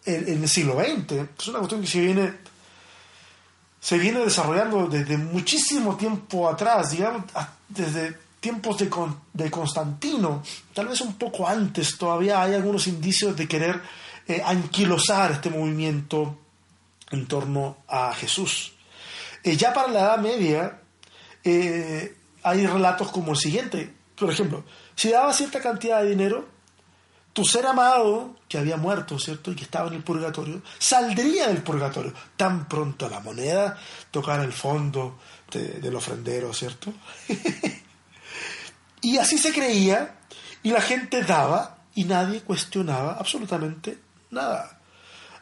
en, 0.04 0.42
el 0.42 0.46
siglo 0.46 0.74
XX, 0.74 1.12
es 1.38 1.48
una 1.48 1.60
cuestión 1.60 1.80
que 1.80 1.86
se 1.86 2.00
viene, 2.00 2.34
se 3.80 3.96
viene 3.96 4.20
desarrollando 4.20 4.86
desde 4.86 5.16
muchísimo 5.16 5.96
tiempo 5.96 6.50
atrás, 6.50 6.90
digamos, 6.90 7.22
desde 7.66 8.18
tiempos 8.40 8.76
de, 8.76 8.90
de 9.32 9.50
Constantino, 9.50 10.42
tal 10.74 10.88
vez 10.88 11.00
un 11.00 11.14
poco 11.14 11.48
antes, 11.48 11.96
todavía 11.96 12.42
hay 12.42 12.52
algunos 12.52 12.88
indicios 12.88 13.34
de 13.34 13.48
querer 13.48 14.03
eh, 14.26 14.42
anquilosar 14.44 15.32
este 15.32 15.50
movimiento 15.50 16.38
en 17.10 17.26
torno 17.26 17.84
a 17.86 18.14
Jesús. 18.14 18.72
Eh, 19.42 19.54
ya 19.54 19.74
para 19.74 19.88
la 19.88 20.00
Edad 20.00 20.18
Media, 20.18 20.80
eh, 21.44 22.16
hay 22.42 22.66
relatos 22.66 23.10
como 23.10 23.32
el 23.32 23.38
siguiente. 23.38 23.92
Por 24.16 24.30
ejemplo, 24.30 24.64
si 24.94 25.10
daba 25.10 25.32
cierta 25.34 25.60
cantidad 25.60 26.02
de 26.02 26.08
dinero, 26.08 26.48
tu 27.34 27.44
ser 27.44 27.66
amado, 27.66 28.36
que 28.48 28.56
había 28.56 28.78
muerto, 28.78 29.18
¿cierto? 29.18 29.52
Y 29.52 29.56
que 29.56 29.64
estaba 29.64 29.88
en 29.88 29.94
el 29.94 30.02
purgatorio, 30.02 30.62
saldría 30.78 31.48
del 31.48 31.62
purgatorio. 31.62 32.14
Tan 32.36 32.66
pronto 32.66 33.10
la 33.10 33.20
moneda 33.20 33.76
tocara 34.10 34.44
el 34.44 34.52
fondo 34.52 35.18
del 35.52 35.94
ofrendero, 35.94 36.54
¿cierto? 36.54 36.94
y 39.02 39.18
así 39.18 39.36
se 39.36 39.52
creía, 39.52 40.16
y 40.62 40.70
la 40.70 40.80
gente 40.80 41.22
daba, 41.22 41.78
y 41.94 42.04
nadie 42.04 42.40
cuestionaba 42.40 43.14
absolutamente 43.18 44.03
nada. 44.34 44.78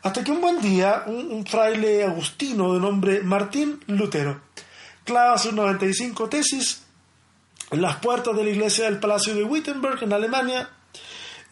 Hasta 0.03 0.23
que 0.23 0.33
un 0.33 0.41
buen 0.41 0.61
día, 0.61 1.05
un 1.07 1.47
fraile 1.47 2.05
agustino 2.05 2.75
de 2.75 2.81
nombre 2.81 3.23
Martín 3.23 3.81
Lutero, 3.87 4.41
clava 5.05 5.39
sus 5.39 5.53
95 5.53 6.29
tesis 6.29 6.83
en 7.71 7.83
las 7.83 7.97
puertas 7.97 8.37
de 8.37 8.45
la 8.45 8.51
iglesia 8.51 8.85
del 8.85 9.01
Palacio 9.01 9.35
de 9.35 9.45
Wittenberg 9.45 10.03
en 10.03 10.13
Alemania 10.13 10.69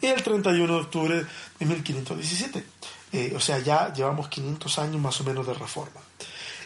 el 0.01 0.21
31 0.21 0.73
de 0.73 0.79
octubre 0.79 1.25
de 1.59 1.65
1517. 1.65 2.65
Eh, 3.13 3.33
o 3.35 3.39
sea, 3.39 3.59
ya 3.59 3.93
llevamos 3.93 4.29
500 4.29 4.79
años 4.79 5.01
más 5.01 5.19
o 5.21 5.23
menos 5.23 5.45
de 5.45 5.53
reforma. 5.53 5.99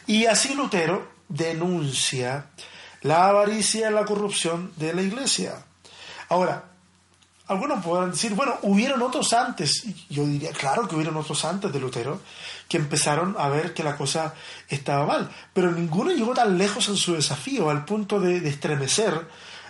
Y 0.07 0.25
así 0.25 0.53
Lutero 0.53 1.07
denuncia 1.27 2.47
la 3.01 3.29
avaricia 3.29 3.89
y 3.89 3.93
la 3.93 4.05
corrupción 4.05 4.71
de 4.75 4.93
la 4.93 5.01
iglesia. 5.01 5.65
Ahora, 6.29 6.74
algunos 7.47 7.83
podrán 7.83 8.11
decir, 8.11 8.33
bueno, 8.33 8.57
hubieron 8.63 9.01
otros 9.01 9.31
antes. 9.33 9.85
Yo 10.09 10.25
diría, 10.25 10.51
claro 10.51 10.87
que 10.87 10.95
hubieron 10.95 11.15
otros 11.17 11.45
antes 11.45 11.71
de 11.71 11.79
Lutero, 11.79 12.21
que 12.67 12.77
empezaron 12.77 13.35
a 13.37 13.49
ver 13.49 13.73
que 13.73 13.83
la 13.83 13.95
cosa 13.95 14.33
estaba 14.67 15.05
mal. 15.05 15.29
Pero 15.53 15.71
ninguno 15.71 16.11
llegó 16.11 16.33
tan 16.33 16.57
lejos 16.57 16.89
en 16.89 16.97
su 16.97 17.13
desafío, 17.13 17.69
al 17.69 17.85
punto 17.85 18.19
de, 18.19 18.47
estremecer 18.47 19.27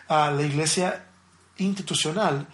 a 0.08 0.32
la 0.32 0.42
iglesia 0.44 1.06
institucional 1.58 2.48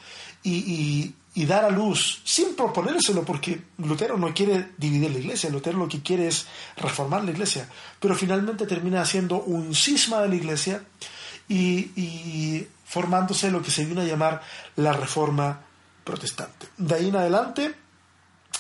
y, 0.44 1.14
dar 1.34 1.66
a 1.66 1.70
luz, 1.70 2.22
sin 2.26 2.56
proponérselo, 2.56 3.24
porque 3.24 3.62
Lutero 3.78 4.18
no 4.18 4.34
quiere 4.34 4.72
dividir 4.78 5.12
la 5.12 5.20
iglesia, 5.20 5.50
Lutero 5.50 5.78
lo 5.78 5.88
que 5.88 6.02
quiere 6.02 6.28
es 6.28 6.46
reformar 6.78 7.24
la 7.24 7.32
iglesia. 7.32 7.68
Pero 8.00 8.16
finalmente 8.16 8.66
termina 8.66 9.02
haciendo 9.02 9.42
un 9.42 9.74
cisma 9.74 10.22
de 10.22 10.30
la 10.30 10.36
iglesia 10.36 10.84
y 11.48 12.68
formándose 12.92 13.50
lo 13.50 13.62
que 13.62 13.72
se 13.72 13.86
vino 13.86 14.02
a 14.02 14.06
llamar 14.06 14.42
la 14.76 14.92
reforma 14.92 15.62
protestante. 16.04 16.68
De 16.78 16.96
ahí 16.96 17.08
en 17.08 17.16
adelante, 17.16 17.74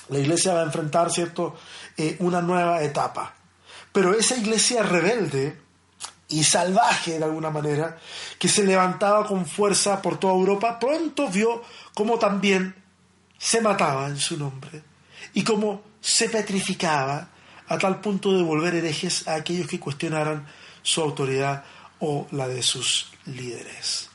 la 0.07 0.19
iglesia 0.19 0.53
va 0.53 0.61
a 0.61 0.65
enfrentar, 0.65 1.11
¿cierto?, 1.11 1.57
eh, 1.97 2.15
una 2.19 2.41
nueva 2.41 2.81
etapa. 2.81 3.33
Pero 3.91 4.13
esa 4.13 4.37
iglesia 4.37 4.83
rebelde 4.83 5.59
y 6.31 6.43
salvaje 6.43 7.19
de 7.19 7.25
alguna 7.25 7.49
manera, 7.49 7.97
que 8.39 8.47
se 8.47 8.63
levantaba 8.63 9.27
con 9.27 9.45
fuerza 9.45 10.01
por 10.01 10.19
toda 10.19 10.33
Europa, 10.33 10.79
pronto 10.79 11.27
vio 11.27 11.63
cómo 11.93 12.17
también 12.17 12.75
se 13.37 13.61
mataba 13.61 14.07
en 14.07 14.17
su 14.17 14.37
nombre 14.37 14.81
y 15.33 15.43
cómo 15.43 15.81
se 15.99 16.29
petrificaba 16.29 17.29
a 17.67 17.77
tal 17.77 18.01
punto 18.01 18.33
de 18.33 18.43
volver 18.43 18.75
herejes 18.75 19.27
a 19.27 19.35
aquellos 19.35 19.67
que 19.67 19.79
cuestionaran 19.79 20.45
su 20.81 21.01
autoridad 21.01 21.63
o 21.99 22.27
la 22.31 22.47
de 22.47 22.63
sus 22.63 23.11
líderes. 23.25 24.09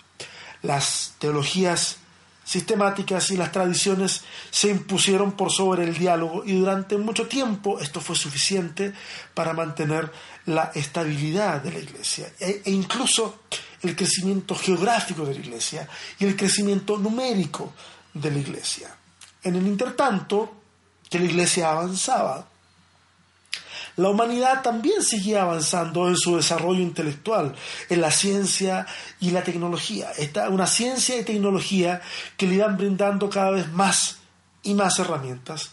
Las 0.63 1.15
teologías 1.19 1.99
sistemáticas 2.45 3.31
y 3.33 3.37
las 3.37 3.51
tradiciones 3.51 4.23
se 4.51 4.69
impusieron 4.69 5.33
por 5.33 5.51
sobre 5.51 5.83
el 5.85 5.99
diálogo 5.99 6.45
y 6.45 6.59
durante 6.59 6.97
mucho 6.97 7.27
tiempo 7.27 7.81
esto 7.81 8.01
fue 8.01 8.15
suficiente 8.15 8.95
para 9.35 9.53
mantener 9.53 10.13
la 10.47 10.71
estabilidad 10.75 11.61
de 11.61 11.73
la 11.73 11.79
iglesia 11.79 12.33
e, 12.39 12.63
e, 12.65 12.71
incluso 12.71 13.41
el 13.83 13.95
crecimiento 13.95 14.55
geográfico 14.55 15.25
de 15.25 15.35
la 15.35 15.41
iglesia 15.41 15.89
y 16.19 16.25
el 16.25 16.37
crecimiento 16.37 16.97
numérico 16.99 17.75
de 18.15 18.31
la 18.31 18.39
iglesia. 18.39 18.95
En 19.43 19.57
el 19.57 19.67
intertanto, 19.67 20.63
que 21.09 21.19
la 21.19 21.27
iglesia 21.27 21.71
avanzaba, 21.71 22.49
la 23.97 24.11
humanidad 24.11 24.63
también 24.63 25.03
seguía 25.03 25.43
avanzando 25.43 26.09
en 26.09 26.17
su 26.17 26.37
desarrollo 26.37 26.81
intelectual, 26.81 27.55
en 27.89 28.01
la 28.01 28.11
ciencia 28.11 28.87
y 29.21 29.31
la 29.31 29.43
tecnología. 29.43 30.11
Esta, 30.19 30.51
una 30.51 30.67
ciencia 30.67 31.19
y 31.19 31.25
tecnología 31.25 32.03
que 32.37 32.47
le 32.47 32.57
iban 32.57 32.77
brindando 32.77 33.31
cada 33.31 33.53
vez 33.53 33.71
más 33.73 34.19
y 34.63 34.75
más 34.75 34.99
herramientas 34.99 35.71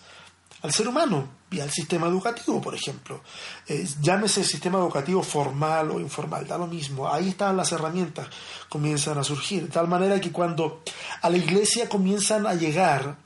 al 0.63 0.72
ser 0.72 0.88
humano 0.88 1.27
y 1.51 1.60
al 1.60 1.70
sistema 1.70 2.08
educativo, 2.08 2.62
por 2.62 2.74
ejemplo. 2.74 3.22
Eh, 3.67 3.86
llámese 4.01 4.46
sistema 4.46 4.79
educativo 4.79 5.22
formal 5.22 5.91
o 5.91 6.00
informal, 6.00 6.48
da 6.48 6.58
lo 6.58 6.67
mismo. 6.67 7.08
Ahí 7.12 7.29
están 7.29 7.58
las 7.58 7.74
herramientas, 7.74 8.29
comienzan 8.70 9.17
a 9.17 9.25
surgir. 9.25 9.63
De 9.63 9.67
tal 9.67 9.89
manera 9.89 10.20
que 10.22 10.32
cuando 10.32 10.82
a 11.22 11.29
la 11.29 11.38
iglesia 11.38 11.89
comienzan 11.89 12.48
a 12.48 12.53
llegar, 12.53 13.17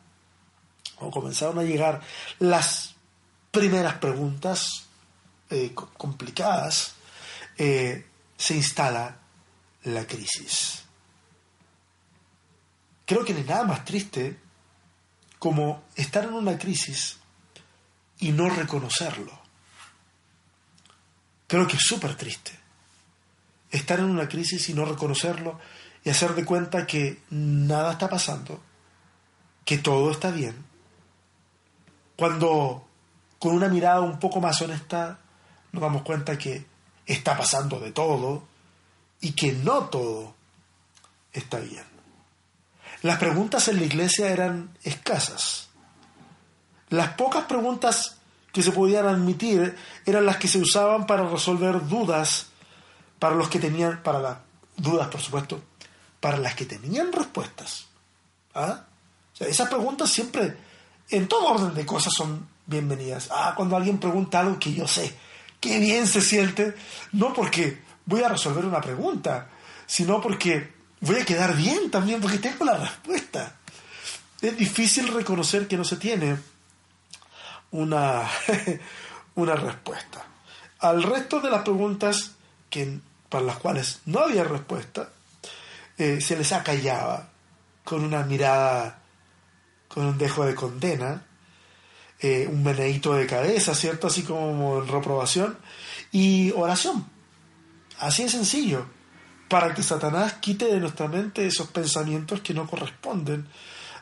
o 0.98 1.12
comenzaron 1.12 1.60
a 1.60 1.63
llegar 1.63 2.01
las 2.39 2.96
primeras 3.51 3.94
preguntas, 3.96 4.88
eh, 5.51 5.75
complicadas, 5.75 6.96
eh, 7.56 8.03
se 8.36 8.56
instala 8.56 9.20
la 9.84 10.08
crisis. 10.08 10.84
Creo 13.06 13.24
que 13.24 13.34
no 13.34 13.39
hay 13.39 13.46
nada 13.46 13.63
más 13.63 13.86
triste 13.86 14.39
como 15.38 15.84
estar 15.96 16.24
en 16.24 16.34
una 16.34 16.58
crisis 16.58 17.20
y 18.19 18.31
no 18.31 18.50
reconocerlo. 18.50 19.39
Creo 21.47 21.67
que 21.67 21.77
es 21.77 21.83
súper 21.83 22.15
triste 22.15 22.51
estar 23.71 24.00
en 24.00 24.05
una 24.05 24.27
crisis 24.27 24.69
y 24.69 24.74
no 24.74 24.86
reconocerlo 24.86 25.59
y 26.03 26.09
hacer 26.09 26.36
de 26.36 26.45
cuenta 26.45 26.88
que 26.88 27.21
nada 27.29 27.93
está 27.93 28.09
pasando, 28.09 28.62
que 29.65 29.77
todo 29.77 30.12
está 30.12 30.31
bien. 30.31 30.65
Cuando 32.15 32.88
con 33.39 33.53
una 33.53 33.67
mirada 33.67 34.01
un 34.01 34.19
poco 34.19 34.39
más 34.41 34.62
honesta 34.62 35.19
nos 35.71 35.81
damos 35.81 36.03
cuenta 36.03 36.38
que 36.38 36.65
está 37.05 37.38
pasando 37.38 37.79
de 37.79 37.91
todo 37.91 38.47
y 39.21 39.33
que 39.33 39.51
no 39.51 39.86
todo 39.86 40.36
está 41.31 41.59
bien. 41.59 41.86
Las 43.03 43.19
preguntas 43.19 43.67
en 43.67 43.77
la 43.77 43.86
iglesia 43.86 44.29
eran 44.29 44.75
escasas. 44.83 45.66
Las 46.89 47.13
pocas 47.13 47.46
preguntas 47.46 48.17
que 48.51 48.63
se 48.63 48.72
podían 48.72 49.08
admitir 49.08 49.75
eran 50.06 50.25
las 50.25 50.38
que 50.38 50.48
se 50.48 50.60
usaban 50.60 51.06
para 51.06 51.27
resolver 51.27 51.86
dudas 51.88 52.48
para 53.20 53.36
los 53.36 53.50
que 53.50 53.60
tenían, 53.60 54.01
para 54.03 54.20
las 54.20 54.38
dudas 54.75 55.08
por 55.08 55.22
supuesto, 55.22 55.62
para 56.20 56.38
las 56.38 56.56
que 56.56 56.65
tenían 56.65 57.12
respuestas. 57.12 57.86
¿Ah? 58.54 58.86
esas 59.39 59.69
preguntas 59.69 60.10
siempre, 60.10 60.58
en 61.12 61.28
todo 61.28 61.45
orden 61.54 61.76
de 61.76 61.86
cosas, 61.86 62.12
son 62.15 62.47
bienvenidas. 62.65 63.30
Ah, 63.32 63.54
cuando 63.56 63.76
alguien 63.78 64.00
pregunta 64.00 64.39
algo 64.39 64.58
que 64.58 64.73
yo 64.73 64.88
sé, 64.88 65.15
qué 65.60 65.80
bien 65.80 66.08
se 66.08 66.21
siente, 66.21 66.76
no 67.12 67.34
porque 67.34 67.84
voy 68.06 68.23
a 68.23 68.30
resolver 68.30 68.65
una 68.65 68.82
pregunta, 68.82 69.50
sino 69.86 70.19
porque 70.19 70.73
voy 71.02 71.17
a 71.17 71.26
quedar 71.26 71.56
bien 71.56 71.91
también, 71.91 72.19
porque 72.19 72.39
tengo 72.39 72.65
la 72.65 72.78
respuesta. 72.78 73.58
Es 74.41 74.58
difícil 74.58 75.08
reconocer 75.13 75.67
que 75.67 75.78
no 75.78 75.84
se 75.84 75.97
tiene 75.97 76.38
una, 77.71 78.30
una 79.36 79.56
respuesta. 79.56 80.25
Al 80.80 81.03
resto 81.03 81.39
de 81.41 81.49
las 81.49 81.63
preguntas 81.63 82.32
que, 82.69 82.99
para 83.30 83.43
las 83.43 83.58
cuales 83.58 84.01
no 84.06 84.19
había 84.19 84.43
respuesta, 84.43 85.10
eh, 85.97 86.21
se 86.21 86.38
les 86.38 86.51
acallaba 86.51 87.30
con 87.84 88.03
una 88.03 88.23
mirada, 88.23 88.99
con 89.88 90.06
un 90.06 90.17
dejo 90.17 90.45
de 90.45 90.53
condena, 90.53 91.23
eh, 92.19 92.47
un 92.51 92.63
meneíto 92.63 93.13
de 93.13 93.25
cabeza, 93.27 93.73
¿cierto? 93.73 94.08
Así 94.08 94.23
como 94.23 94.82
reprobación, 94.82 95.58
y 96.12 96.51
oración. 96.51 97.06
Así 97.99 98.23
de 98.23 98.30
sencillo, 98.30 98.86
para 99.47 99.73
que 99.73 99.84
Satanás 99.84 100.34
quite 100.34 100.65
de 100.65 100.80
nuestra 100.80 101.08
mente 101.08 101.47
esos 101.47 101.67
pensamientos 101.67 102.41
que 102.41 102.53
no 102.53 102.67
corresponden 102.67 103.47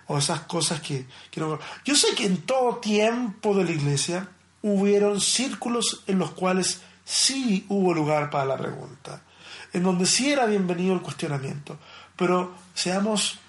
o 0.07 0.17
esas 0.17 0.41
cosas 0.41 0.81
que, 0.81 1.05
que 1.31 1.39
no... 1.39 1.59
Yo 1.83 1.95
sé 1.95 2.15
que 2.15 2.25
en 2.25 2.41
todo 2.43 2.77
tiempo 2.77 3.55
de 3.55 3.63
la 3.63 3.71
iglesia 3.71 4.29
hubieron 4.61 5.21
círculos 5.21 6.03
en 6.07 6.19
los 6.19 6.31
cuales 6.31 6.81
sí 7.03 7.65
hubo 7.69 7.93
lugar 7.93 8.29
para 8.29 8.45
la 8.45 8.57
pregunta, 8.57 9.21
en 9.73 9.83
donde 9.83 10.05
sí 10.05 10.31
era 10.31 10.45
bienvenido 10.45 10.93
el 10.93 11.01
cuestionamiento, 11.01 11.77
pero 12.15 12.53
seamos 12.73 13.39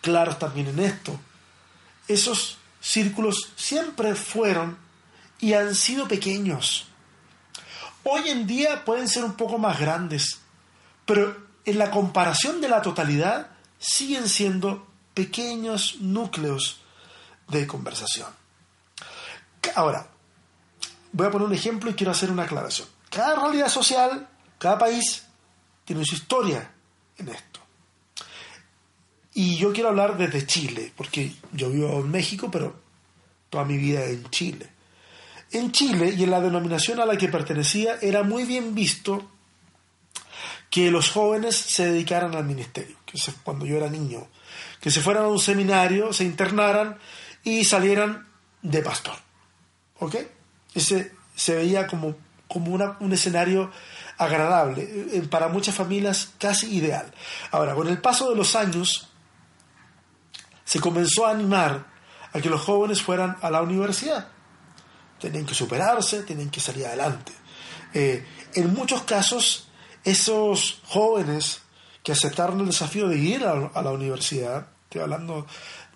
claros 0.00 0.38
también 0.38 0.68
en 0.68 0.78
esto. 0.80 1.18
Esos 2.06 2.58
círculos 2.80 3.52
siempre 3.56 4.14
fueron 4.14 4.76
y 5.40 5.54
han 5.54 5.74
sido 5.74 6.06
pequeños. 6.06 6.86
Hoy 8.04 8.28
en 8.28 8.46
día 8.46 8.84
pueden 8.84 9.08
ser 9.08 9.24
un 9.24 9.34
poco 9.34 9.58
más 9.58 9.80
grandes, 9.80 10.38
pero 11.06 11.36
en 11.64 11.78
la 11.78 11.90
comparación 11.90 12.60
de 12.60 12.68
la 12.68 12.82
totalidad 12.82 13.48
siguen 13.78 14.28
siendo 14.28 14.86
pequeños 15.14 15.96
núcleos 16.00 16.80
de 17.48 17.66
conversación. 17.66 18.28
Ahora, 19.74 20.06
voy 21.12 21.26
a 21.26 21.30
poner 21.30 21.48
un 21.48 21.54
ejemplo 21.54 21.90
y 21.90 21.94
quiero 21.94 22.12
hacer 22.12 22.30
una 22.30 22.42
aclaración. 22.42 22.88
Cada 23.10 23.36
realidad 23.36 23.68
social, 23.68 24.28
cada 24.58 24.78
país 24.78 25.24
tiene 25.84 26.04
su 26.04 26.16
historia 26.16 26.70
en 27.16 27.28
esto. 27.28 27.60
Y 29.34 29.56
yo 29.56 29.72
quiero 29.72 29.88
hablar 29.88 30.16
desde 30.16 30.46
Chile, 30.46 30.92
porque 30.96 31.32
yo 31.52 31.70
vivo 31.70 32.00
en 32.00 32.10
México, 32.10 32.50
pero 32.50 32.76
toda 33.50 33.64
mi 33.64 33.76
vida 33.76 34.04
en 34.04 34.28
Chile. 34.30 34.68
En 35.50 35.72
Chile 35.72 36.14
y 36.16 36.24
en 36.24 36.30
la 36.30 36.40
denominación 36.40 37.00
a 37.00 37.06
la 37.06 37.16
que 37.16 37.28
pertenecía 37.28 37.98
era 38.00 38.22
muy 38.22 38.44
bien 38.44 38.74
visto 38.74 39.30
que 40.74 40.90
los 40.90 41.08
jóvenes 41.08 41.54
se 41.54 41.86
dedicaran 41.86 42.34
al 42.34 42.44
ministerio, 42.44 42.96
que 43.06 43.16
cuando 43.44 43.64
yo 43.64 43.76
era 43.76 43.88
niño, 43.88 44.26
que 44.80 44.90
se 44.90 45.00
fueran 45.00 45.22
a 45.22 45.28
un 45.28 45.38
seminario, 45.38 46.12
se 46.12 46.24
internaran 46.24 46.98
y 47.44 47.64
salieran 47.64 48.26
de 48.60 48.82
pastor. 48.82 49.14
¿Ok? 50.00 50.16
Ese 50.74 51.12
se 51.36 51.54
veía 51.54 51.86
como, 51.86 52.16
como 52.48 52.74
un 52.98 53.12
escenario 53.12 53.70
agradable, 54.18 54.82
eh, 54.82 55.22
para 55.30 55.46
muchas 55.46 55.76
familias 55.76 56.30
casi 56.38 56.74
ideal. 56.74 57.14
Ahora, 57.52 57.76
con 57.76 57.86
el 57.86 58.00
paso 58.00 58.30
de 58.30 58.34
los 58.34 58.56
años, 58.56 59.12
se 60.64 60.80
comenzó 60.80 61.24
a 61.24 61.30
animar 61.30 61.86
a 62.32 62.40
que 62.40 62.50
los 62.50 62.62
jóvenes 62.62 63.00
fueran 63.00 63.36
a 63.42 63.48
la 63.48 63.62
universidad. 63.62 64.26
Tenían 65.20 65.46
que 65.46 65.54
superarse, 65.54 66.24
tenían 66.24 66.50
que 66.50 66.58
salir 66.58 66.84
adelante. 66.84 67.32
Eh, 67.92 68.26
en 68.54 68.74
muchos 68.74 69.02
casos, 69.02 69.68
esos 70.04 70.80
jóvenes 70.84 71.62
que 72.02 72.12
aceptaron 72.12 72.60
el 72.60 72.66
desafío 72.66 73.08
de 73.08 73.18
ir 73.18 73.44
a, 73.44 73.82
la 73.82 73.90
universidad, 73.90 74.68
estoy 74.84 75.02
hablando 75.02 75.46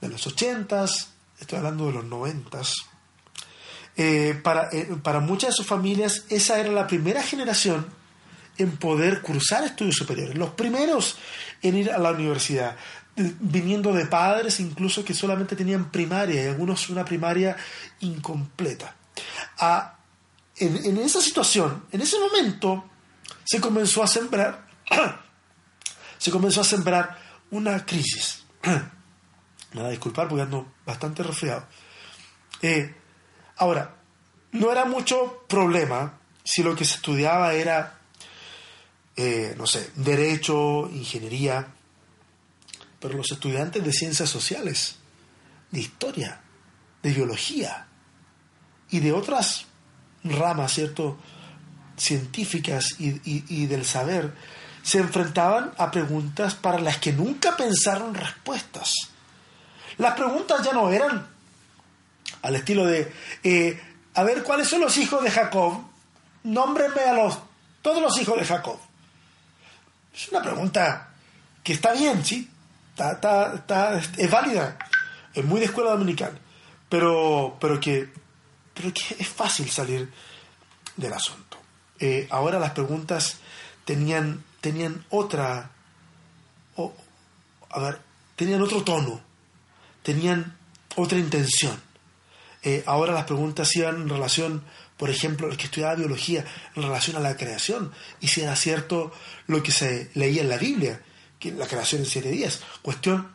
de 0.01 0.09
los 0.09 0.27
ochentas, 0.27 1.11
estoy 1.39 1.59
hablando 1.59 1.87
de 1.87 1.93
los 1.93 2.05
noventas, 2.05 2.73
eh, 3.97 4.39
para, 4.43 4.71
eh, 4.73 4.89
para 5.03 5.21
muchas 5.21 5.51
de 5.51 5.57
sus 5.57 5.67
familias 5.67 6.25
esa 6.29 6.59
era 6.59 6.71
la 6.71 6.87
primera 6.87 7.23
generación 7.23 7.87
en 8.57 8.77
poder 8.77 9.23
cursar 9.23 9.65
estudios 9.65 9.97
superiores, 9.97 10.37
los 10.37 10.51
primeros 10.51 11.17
en 11.63 11.77
ir 11.77 11.91
a 11.91 11.99
la 11.99 12.13
universidad 12.13 12.77
viniendo 13.19 13.93
de 13.93 14.07
padres 14.07 14.61
incluso 14.61 15.05
que 15.05 15.15
solamente 15.15 15.57
tenían 15.57 15.91
primaria 15.91 16.45
y 16.45 16.47
algunos 16.47 16.89
una 16.89 17.05
primaria 17.05 17.57
incompleta. 18.01 18.95
Ah, 19.59 19.97
en, 20.57 20.97
esa 20.99 21.21
situación, 21.21 21.85
en 21.93 22.01
ese 22.01 22.19
momento, 22.19 22.85
se 23.49 23.63
comenzó 23.63 24.03
a 24.03 24.07
sembrar, 24.07 24.69
se 26.19 26.31
comenzó 26.31 26.61
a 26.61 26.65
sembrar 26.65 27.19
una 27.51 27.87
crisis. 27.87 28.45
Me 29.73 29.81
a 29.81 29.89
disculpar 29.89 30.29
porque 30.29 30.43
ando 30.43 30.75
bastante 30.85 31.23
resfriado. 31.23 31.65
Eh, 32.61 32.95
ahora, 33.57 33.97
no 34.53 34.71
era 34.71 34.85
mucho 34.85 35.47
problema 35.49 36.19
si 36.45 36.63
lo 36.63 36.77
que 36.77 36.85
se 36.85 36.97
estudiaba 36.97 37.55
era, 37.55 37.99
eh, 39.17 39.55
no 39.57 39.67
sé, 39.67 39.93
derecho, 39.97 40.91
ingeniería, 40.93 41.69
pero 43.01 43.17
los 43.17 43.33
estudiantes 43.33 43.83
de 43.83 43.93
ciencias 43.95 44.29
sociales, 44.29 44.97
de 45.71 45.81
historia, 45.81 46.43
de 47.03 47.13
biología 47.15 47.87
y 48.91 49.01
de 49.01 49.13
otras 49.15 49.65
ramas, 50.23 50.75
¿cierto?, 50.75 51.19
científicas 51.99 52.97
y, 52.99 53.21
y 53.25 53.67
del 53.67 53.85
saber, 53.85 54.33
se 54.83 54.99
enfrentaban 54.99 55.73
a 55.77 55.91
preguntas 55.91 56.55
para 56.55 56.79
las 56.79 56.99
que 56.99 57.13
nunca 57.13 57.57
pensaron 57.57 58.15
respuestas. 58.15 58.93
Las 59.99 60.15
preguntas 60.15 60.65
ya 60.65 60.73
no 60.73 60.91
eran 60.91 61.27
al 62.43 62.55
estilo 62.57 62.87
de, 62.87 63.13
eh, 63.43 63.81
a 64.15 64.23
ver, 64.23 64.43
¿cuáles 64.43 64.69
son 64.69 64.81
los 64.81 64.97
hijos 64.97 65.23
de 65.23 65.31
Jacob? 65.31 65.83
Nómbrenme 66.45 67.03
a 67.03 67.13
los, 67.13 67.39
todos 67.83 68.01
los 68.01 68.19
hijos 68.21 68.39
de 68.39 68.45
Jacob. 68.45 68.79
Es 70.15 70.29
una 70.29 70.43
pregunta 70.43 71.09
que 71.63 71.73
está 71.73 71.93
bien, 71.93 72.25
sí, 72.25 72.49
está, 72.97 74.01
es 74.17 74.31
válida, 74.31 74.79
es 75.35 75.45
muy 75.45 75.61
de 75.61 75.67
escuela 75.67 75.91
dominical, 75.91 76.39
pero, 76.89 77.57
pero, 77.61 77.79
que, 77.79 78.09
pero 78.75 78.93
que 78.93 79.17
es 79.19 79.29
fácil 79.29 79.71
salir 79.71 80.11
del 80.97 81.13
asunto. 81.13 81.48
Eh, 82.01 82.27
ahora 82.31 82.59
las 82.59 82.73
preguntas 82.73 83.37
tenían, 83.85 84.45
tenían 84.61 85.05
otra, 85.11 85.71
a 87.71 87.81
ver, 87.81 87.99
tenían 88.37 88.63
otro 88.63 88.83
tono, 88.83 89.21
tenían 90.03 90.57
otra 90.97 91.19
intención. 91.19 91.81
Eh, 92.63 92.83
ahora 92.87 93.13
las 93.13 93.25
preguntas 93.25 93.75
iban 93.77 94.03
en 94.03 94.09
relación, 94.09 94.65
por 94.97 95.11
ejemplo, 95.11 95.49
el 95.49 95.57
que 95.57 95.65
estudiaba 95.65 95.95
biología, 95.95 96.45
en 96.75 96.83
relación 96.83 97.17
a 97.17 97.21
la 97.21 97.37
creación, 97.37 97.93
y 98.21 98.29
si 98.29 98.43
era 98.43 98.57
cierto 98.57 99.13
lo 99.47 99.63
que 99.63 99.73
se 99.73 100.11
leía 100.15 100.43
en 100.43 100.49
la 100.49 100.59
Biblia, 100.59 101.01
que 101.39 101.53
la 101.53 101.67
creación 101.67 102.03
en 102.03 102.07
siete 102.07 102.31
días. 102.31 102.61
Cuestión 102.83 103.29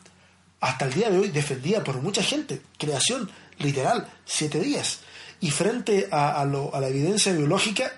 hasta 0.60 0.86
el 0.86 0.94
día 0.94 1.10
de 1.10 1.20
hoy 1.20 1.30
defendida 1.30 1.84
por 1.84 2.02
mucha 2.02 2.24
gente. 2.24 2.62
Creación 2.78 3.30
literal, 3.60 4.08
siete 4.26 4.60
días. 4.60 5.00
Y 5.40 5.52
frente 5.52 6.08
a, 6.12 6.46
la 6.46 6.88
evidencia 6.88 7.34
biológica, 7.34 7.92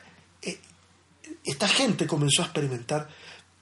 esta 1.46 1.68
gente 1.68 2.08
comenzó 2.08 2.42
a 2.42 2.46
experimentar 2.46 3.08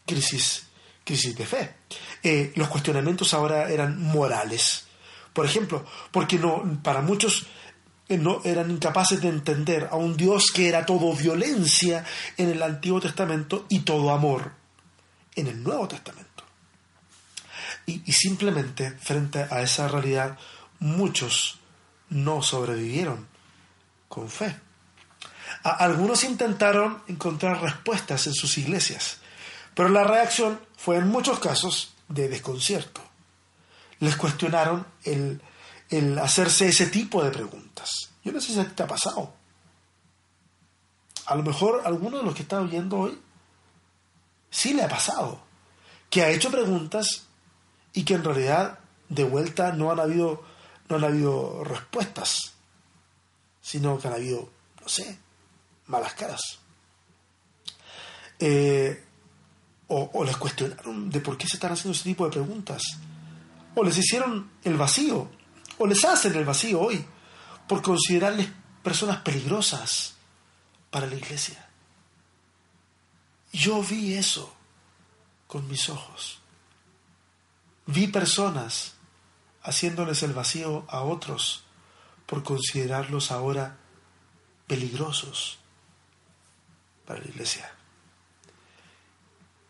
crisis, 0.06 0.68
crisis 1.04 1.36
de 1.36 1.46
fe. 1.46 1.76
Eh, 2.22 2.54
los 2.56 2.68
cuestionamientos 2.70 3.34
ahora 3.34 3.70
eran 3.70 4.02
morales 4.02 4.86
por 5.34 5.46
ejemplo, 5.46 5.84
porque 6.12 6.38
no, 6.38 6.80
para 6.84 7.02
muchos 7.02 7.48
eh, 8.08 8.18
no, 8.18 8.42
eran 8.44 8.70
incapaces 8.70 9.20
de 9.20 9.30
entender 9.30 9.90
a 9.92 9.96
un 9.96 10.16
Dios 10.16 10.52
que 10.54 10.70
era 10.70 10.86
todo 10.86 11.16
violencia 11.16 12.06
en 12.38 12.52
el 12.52 12.62
Antiguo 12.62 13.02
Testamento 13.02 13.66
y 13.68 13.80
todo 13.80 14.12
amor 14.12 14.52
en 15.36 15.48
el 15.48 15.64
Nuevo 15.64 15.88
Testamento. 15.88 16.30
Y, 17.86 18.00
simplemente 18.14 18.92
frente 18.92 19.46
a 19.50 19.62
esa 19.62 19.90
realidad 19.90 20.38
muchos 20.80 21.60
no 22.10 22.42
sobrevivieron 22.42 23.28
con 24.08 24.30
fe. 24.30 24.56
Algunos 25.64 26.24
intentaron 26.24 27.02
encontrar 27.08 27.62
respuestas 27.62 28.28
en 28.28 28.34
sus 28.34 28.58
iglesias, 28.58 29.18
pero 29.74 29.90
la 29.90 30.04
reacción 30.04 30.60
fue 30.78 30.98
en 30.98 31.08
muchos 31.08 31.40
casos 31.40 31.94
de 32.10 32.28
desconcierto 32.28 33.02
les 34.04 34.18
cuestionaron 34.18 34.86
el, 35.06 35.40
hacerse 36.20 36.68
ese 36.68 36.88
tipo 36.88 37.24
de 37.24 37.32
preguntas. 37.32 38.10
Yo 38.24 38.34
no 38.34 38.42
sé 38.42 38.54
si 38.54 38.64
te 38.72 38.84
ha 38.84 38.88
pasado. 38.88 39.34
A 41.26 41.36
lo 41.36 41.44
mejor 41.44 41.84
alguno 41.86 42.18
de 42.18 42.24
los 42.24 42.36
que 42.36 42.42
está 42.42 42.60
oyendo 42.60 43.00
hoy 43.00 43.18
sí 44.50 44.74
le 44.74 44.84
ha 44.84 44.90
pasado. 44.90 45.40
Que 46.10 46.22
ha 46.24 46.30
hecho 46.30 46.52
preguntas 46.52 47.28
y 47.94 48.04
que 48.04 48.16
en 48.16 48.26
realidad 48.26 48.80
de 49.08 49.24
vuelta 49.24 49.72
no 49.72 49.90
han 49.90 50.02
habido, 50.02 50.44
no 50.90 50.98
han 50.98 51.06
habido 51.06 51.64
respuestas, 51.64 52.56
sino 53.62 54.00
que 54.00 54.10
han 54.10 54.16
habido, 54.16 54.50
no 54.82 54.90
sé, 54.90 55.18
malas 55.94 56.14
caras. 56.14 56.60
Eh, 58.40 59.04
o, 59.88 60.10
o 60.14 60.24
les 60.24 60.36
cuestionaron 60.38 61.10
de 61.10 61.20
por 61.20 61.38
qué 61.38 61.48
se 61.48 61.56
están 61.56 61.72
haciendo 61.72 61.96
ese 61.96 62.04
tipo 62.04 62.26
de 62.26 62.32
preguntas 62.32 62.82
o 63.76 63.84
les 63.84 63.98
hicieron 63.98 64.52
el 64.64 64.76
vacío, 64.78 65.30
o 65.78 65.88
les 65.88 66.04
hacen 66.06 66.36
el 66.36 66.46
vacío 66.46 66.82
hoy, 66.82 67.04
por 67.68 67.82
considerarles 67.82 68.50
personas 68.84 69.18
peligrosas 69.22 70.16
para 70.92 71.08
la 71.08 71.16
iglesia. 71.16 71.68
Yo 73.52 73.82
vi 73.82 74.14
eso 74.14 74.54
con 75.48 75.68
mis 75.68 75.90
ojos. 75.90 76.40
Vi 77.86 78.08
personas 78.08 78.96
haciéndoles 79.62 80.24
el 80.24 80.34
vacío 80.34 80.86
a 80.90 81.02
otros 81.02 81.64
por 82.26 82.44
considerarlos 82.44 83.32
ahora 83.32 83.78
peligrosos 84.68 85.60
la 87.20 87.26
iglesia. 87.26 87.72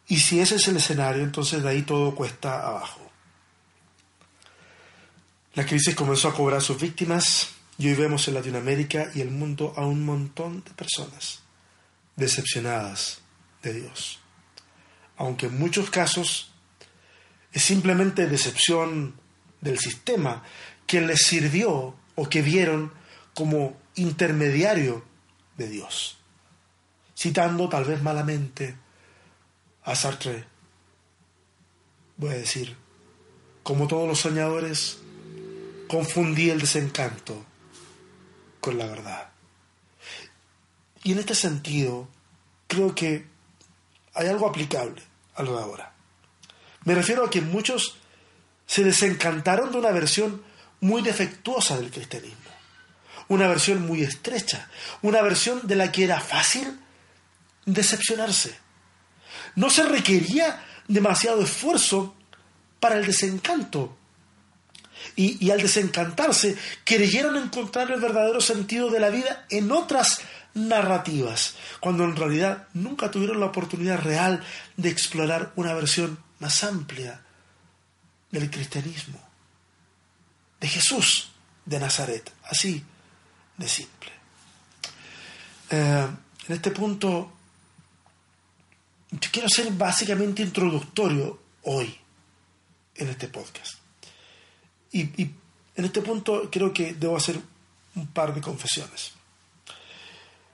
Y 0.07 0.19
si 0.19 0.39
ese 0.39 0.55
es 0.55 0.67
el 0.67 0.77
escenario, 0.77 1.23
entonces 1.23 1.63
de 1.63 1.69
ahí 1.69 1.81
todo 1.83 2.13
cuesta 2.13 2.67
abajo. 2.67 3.01
La 5.55 5.65
crisis 5.65 5.95
comenzó 5.95 6.29
a 6.29 6.33
cobrar 6.33 6.61
sus 6.61 6.79
víctimas 6.79 7.49
y 7.77 7.87
hoy 7.87 7.95
vemos 7.95 8.27
en 8.27 8.33
Latinoamérica 8.35 9.11
y 9.13 9.21
el 9.21 9.31
mundo 9.31 9.73
a 9.77 9.85
un 9.85 10.03
montón 10.03 10.63
de 10.63 10.71
personas 10.71 11.41
decepcionadas 12.15 13.21
de 13.61 13.73
Dios. 13.73 14.19
Aunque 15.17 15.47
en 15.47 15.57
muchos 15.57 15.89
casos 15.89 16.51
es 17.51 17.63
simplemente 17.63 18.27
decepción 18.27 19.15
del 19.61 19.79
sistema 19.79 20.43
que 20.87 21.01
les 21.01 21.25
sirvió 21.25 21.95
o 22.15 22.29
que 22.29 22.41
vieron 22.41 22.91
como 23.33 23.77
intermediario 23.95 25.03
de 25.57 25.67
Dios. 25.69 26.17
Citando 27.23 27.69
tal 27.69 27.85
vez 27.85 28.01
malamente 28.01 28.75
a 29.85 29.95
Sartre, 29.95 30.43
voy 32.17 32.31
a 32.31 32.37
decir, 32.37 32.75
como 33.63 33.87
todos 33.87 34.09
los 34.09 34.19
soñadores, 34.19 34.97
confundí 35.87 36.49
el 36.49 36.59
desencanto 36.59 37.45
con 38.59 38.77
la 38.77 38.87
verdad. 38.87 39.29
Y 41.05 41.13
en 41.13 41.19
este 41.19 41.33
sentido, 41.33 42.09
creo 42.67 42.93
que 42.93 43.25
hay 44.15 44.27
algo 44.27 44.45
aplicable 44.45 45.01
a 45.35 45.43
lo 45.43 45.55
de 45.55 45.63
ahora. 45.63 45.93
Me 46.83 46.93
refiero 46.93 47.23
a 47.23 47.29
que 47.29 47.39
muchos 47.39 47.99
se 48.65 48.83
desencantaron 48.83 49.71
de 49.71 49.77
una 49.77 49.91
versión 49.91 50.43
muy 50.81 51.01
defectuosa 51.01 51.77
del 51.77 51.89
cristianismo, 51.89 52.51
una 53.29 53.47
versión 53.47 53.87
muy 53.87 54.03
estrecha, 54.03 54.69
una 55.01 55.21
versión 55.21 55.65
de 55.65 55.77
la 55.77 55.89
que 55.89 56.03
era 56.03 56.19
fácil 56.19 56.82
decepcionarse. 57.65 58.57
No 59.55 59.69
se 59.69 59.83
requería 59.83 60.63
demasiado 60.87 61.41
esfuerzo 61.41 62.15
para 62.79 62.97
el 62.97 63.05
desencanto 63.05 63.97
y, 65.15 65.51
al 65.51 65.61
desencantarse 65.61 66.57
creyeron 66.83 67.37
encontrar 67.37 67.91
el 67.91 67.99
verdadero 67.99 68.41
sentido 68.41 68.89
de 68.89 68.99
la 68.99 69.09
vida 69.09 69.45
en 69.49 69.71
otras 69.71 70.21
narrativas, 70.53 71.55
cuando 71.79 72.03
en 72.03 72.15
realidad 72.15 72.67
nunca 72.73 73.09
tuvieron 73.09 73.39
la 73.39 73.47
oportunidad 73.47 73.99
real 74.01 74.43
de 74.77 74.89
explorar 74.89 75.51
una 75.55 75.73
versión 75.73 76.19
más 76.39 76.63
amplia 76.63 77.21
del 78.31 78.49
cristianismo, 78.49 79.19
de 80.59 80.67
Jesús 80.67 81.31
de 81.65 81.79
Nazaret, 81.79 82.31
así 82.43 82.83
de 83.57 83.67
simple. 83.67 84.11
Eh, 85.69 86.07
en 86.47 86.55
este 86.55 86.71
punto, 86.71 87.31
yo 89.19 89.29
quiero 89.31 89.47
ser 89.49 89.71
básicamente 89.71 90.41
introductorio 90.41 91.39
hoy 91.63 91.95
en 92.95 93.09
este 93.09 93.27
podcast. 93.27 93.75
Y, 94.91 95.29
en 95.75 95.85
este 95.85 96.01
punto 96.01 96.49
creo 96.51 96.71
que 96.71 96.93
debo 96.93 97.17
hacer 97.17 97.39
un 97.95 98.07
par 98.07 98.33
de 98.33 98.41
confesiones. 98.41 99.11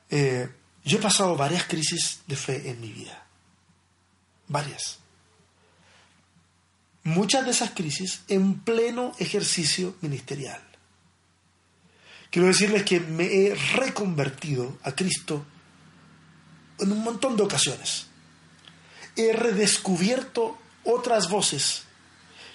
Eh, 0.09 0.49
yo 0.83 0.97
he 0.97 1.01
pasado 1.01 1.35
varias 1.35 1.65
crisis 1.65 2.21
de 2.25 2.35
fe 2.35 2.69
en 2.69 2.79
mi 2.79 2.91
vida. 2.91 3.25
Varias. 4.47 4.99
Muchas 7.03 7.45
de 7.45 7.51
esas 7.51 7.71
crisis 7.71 8.21
en 8.27 8.59
pleno 8.59 9.13
ejercicio 9.19 9.95
ministerial. 10.01 10.61
Quiero 12.29 12.47
decirles 12.47 12.83
que 12.83 12.99
me 12.99 13.25
he 13.25 13.55
reconvertido 13.75 14.77
a 14.83 14.91
Cristo 14.93 15.45
en 16.79 16.91
un 16.91 17.03
montón 17.03 17.35
de 17.35 17.43
ocasiones. 17.43 18.08
He 19.19 19.33
redescubierto 19.33 20.57
otras 20.85 21.29
voces 21.29 21.83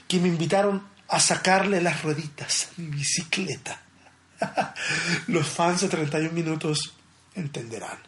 que 0.08 0.18
me 0.18 0.28
invitaron 0.28 0.82
a 1.08 1.20
sacarle 1.20 1.82
las 1.82 2.02
rueditas 2.02 2.68
a 2.68 2.80
mi 2.80 2.86
bicicleta. 2.86 3.82
Los 5.26 5.46
fans 5.46 5.82
de 5.82 5.88
31 5.88 6.32
minutos 6.32 6.94
entenderán. 7.34 7.98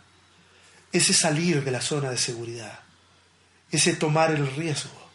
Ese 0.90 1.12
salir 1.12 1.62
de 1.62 1.70
la 1.70 1.82
zona 1.82 2.08
de 2.08 2.16
seguridad, 2.16 2.80
ese 3.70 3.94
tomar 3.94 4.30
el 4.30 4.46
riesgo. 4.56 5.10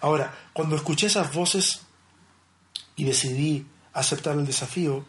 Ahora, 0.00 0.34
cuando 0.52 0.74
escuché 0.74 1.06
esas 1.06 1.32
voces 1.32 1.82
y 2.96 3.04
decidí 3.04 3.64
aceptar 3.92 4.36
el 4.36 4.44
desafío, 4.44 5.06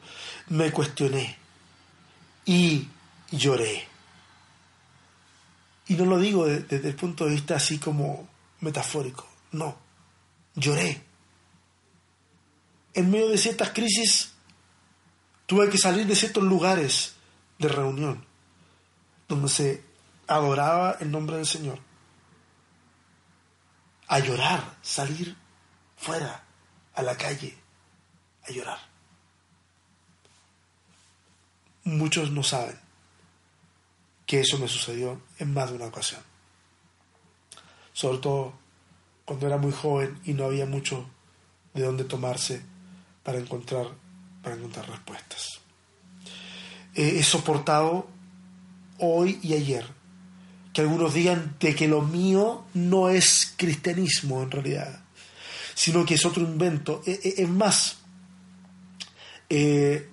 me 0.49 0.71
cuestioné 0.71 1.35
y 2.45 2.88
lloré. 3.31 3.88
Y 5.89 5.95
no 5.95 6.06
lo 6.06 6.19
digo 6.19 6.45
desde 6.45 6.88
el 6.88 6.95
punto 6.95 7.25
de 7.25 7.32
vista 7.32 7.56
así 7.56 7.80
como 7.80 8.30
metafórico, 8.62 9.28
no, 9.52 9.75
lloré. 10.54 11.02
En 12.93 13.10
medio 13.10 13.30
de 13.30 13.39
ciertas 13.39 13.71
crisis 13.71 14.34
tuve 15.47 15.67
que 15.67 15.80
salir 15.80 16.06
de 16.06 16.15
ciertos 16.15 16.43
lugares 16.43 17.15
de 17.58 17.69
reunión 17.69 18.23
donde 19.28 19.49
se 19.49 19.84
adoraba 20.28 20.97
el 20.99 21.10
nombre 21.10 21.38
del 21.38 21.47
Señor. 21.47 21.80
A 24.08 24.19
llorar, 24.19 24.78
salir 24.84 25.36
fuera, 25.97 26.43
a 26.93 27.02
la 27.02 27.17
calle, 27.17 27.58
a 28.47 28.52
llorar. 28.52 28.80
Muchos 31.84 32.30
no 32.30 32.43
saben 32.43 32.88
que 34.29 34.41
eso 34.41 34.59
me 34.59 34.67
sucedió 34.67 35.19
en 35.39 35.51
más 35.55 35.71
de 35.71 35.77
una 35.77 35.87
ocasión. 35.87 36.21
Sobre 37.93 38.19
todo 38.19 38.53
cuando 39.25 39.47
era 39.47 39.57
muy 39.57 39.71
joven 39.71 40.19
y 40.23 40.33
no 40.33 40.45
había 40.45 40.67
mucho 40.67 41.09
de 41.73 41.81
dónde 41.81 42.03
tomarse 42.03 42.61
para 43.23 43.39
encontrar, 43.39 43.87
para 44.43 44.55
encontrar 44.55 44.87
respuestas. 44.87 45.61
he 46.93 47.23
soportado 47.23 48.07
hoy 48.99 49.39
y 49.41 49.55
ayer 49.55 49.87
que 50.73 50.81
algunos 50.81 51.15
digan 51.15 51.55
de 51.59 51.73
que 51.73 51.87
lo 51.87 52.03
mío 52.03 52.65
no 52.75 53.09
es 53.09 53.55
cristianismo 53.57 54.43
en 54.43 54.51
realidad, 54.51 55.01
sino 55.73 56.05
que 56.05 56.13
es 56.13 56.25
otro 56.27 56.43
invento. 56.43 57.01
E, 57.03 57.19
e, 57.23 57.41
es 57.41 57.49
más, 57.49 57.97
eh, 59.49 60.07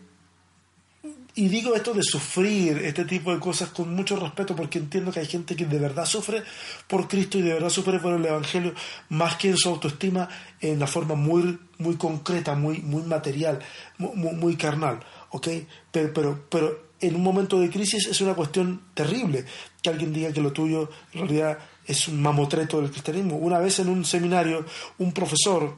y 1.37 1.49
digo 1.49 1.75
esto 1.75 1.92
de 1.92 2.03
sufrir 2.03 2.79
este 2.79 3.05
tipo 3.05 3.33
de 3.33 3.38
cosas 3.38 3.68
con 3.68 3.94
mucho 3.94 4.16
respeto 4.16 4.57
porque 4.57 4.79
entiendo 4.79 5.12
que 5.12 5.20
hay 5.20 5.27
gente 5.27 5.55
que 5.55 5.66
de 5.66 5.79
verdad 5.79 6.07
sufre 6.07 6.42
por 6.88 7.07
Cristo 7.07 7.38
y 7.38 7.42
de 7.42 7.53
verdad 7.53 7.68
sufre 7.68 7.99
por 7.99 8.14
el 8.14 8.25
Evangelio 8.25 8.72
más 9.11 9.37
que 9.37 9.51
en 9.51 9.59
su 9.59 9.68
autoestima 9.68 10.29
en 10.62 10.79
la 10.79 10.87
forma 10.87 11.14
muy, 11.14 11.59
muy 11.77 11.96
concreta, 11.96 12.55
muy, 12.55 12.79
muy 12.79 13.03
material, 13.03 13.61
muy, 13.99 14.33
muy 14.33 14.57
carnal. 14.57 15.01
¿ok? 15.31 15.49
Pero, 15.92 16.14
pero, 16.14 16.46
pero 16.49 16.87
en 17.01 17.14
un 17.14 17.22
momento 17.22 17.61
de 17.61 17.68
crisis 17.68 18.07
es 18.07 18.18
una 18.22 18.35
cuestión 18.35 18.81
terrible 18.94 19.44
que 19.83 19.90
alguien 19.90 20.14
diga 20.14 20.33
que 20.33 20.40
lo 20.40 20.53
tuyo 20.53 20.88
en 21.12 21.20
realidad 21.20 21.59
es 21.87 22.09
un 22.09 22.22
mamotreto 22.22 22.81
del 22.81 22.90
cristianismo. 22.90 23.37
Una 23.37 23.59
vez 23.59 23.79
en 23.79 23.90
un 23.90 24.07
seminario, 24.07 24.64
un 24.96 25.12
profesor 25.12 25.77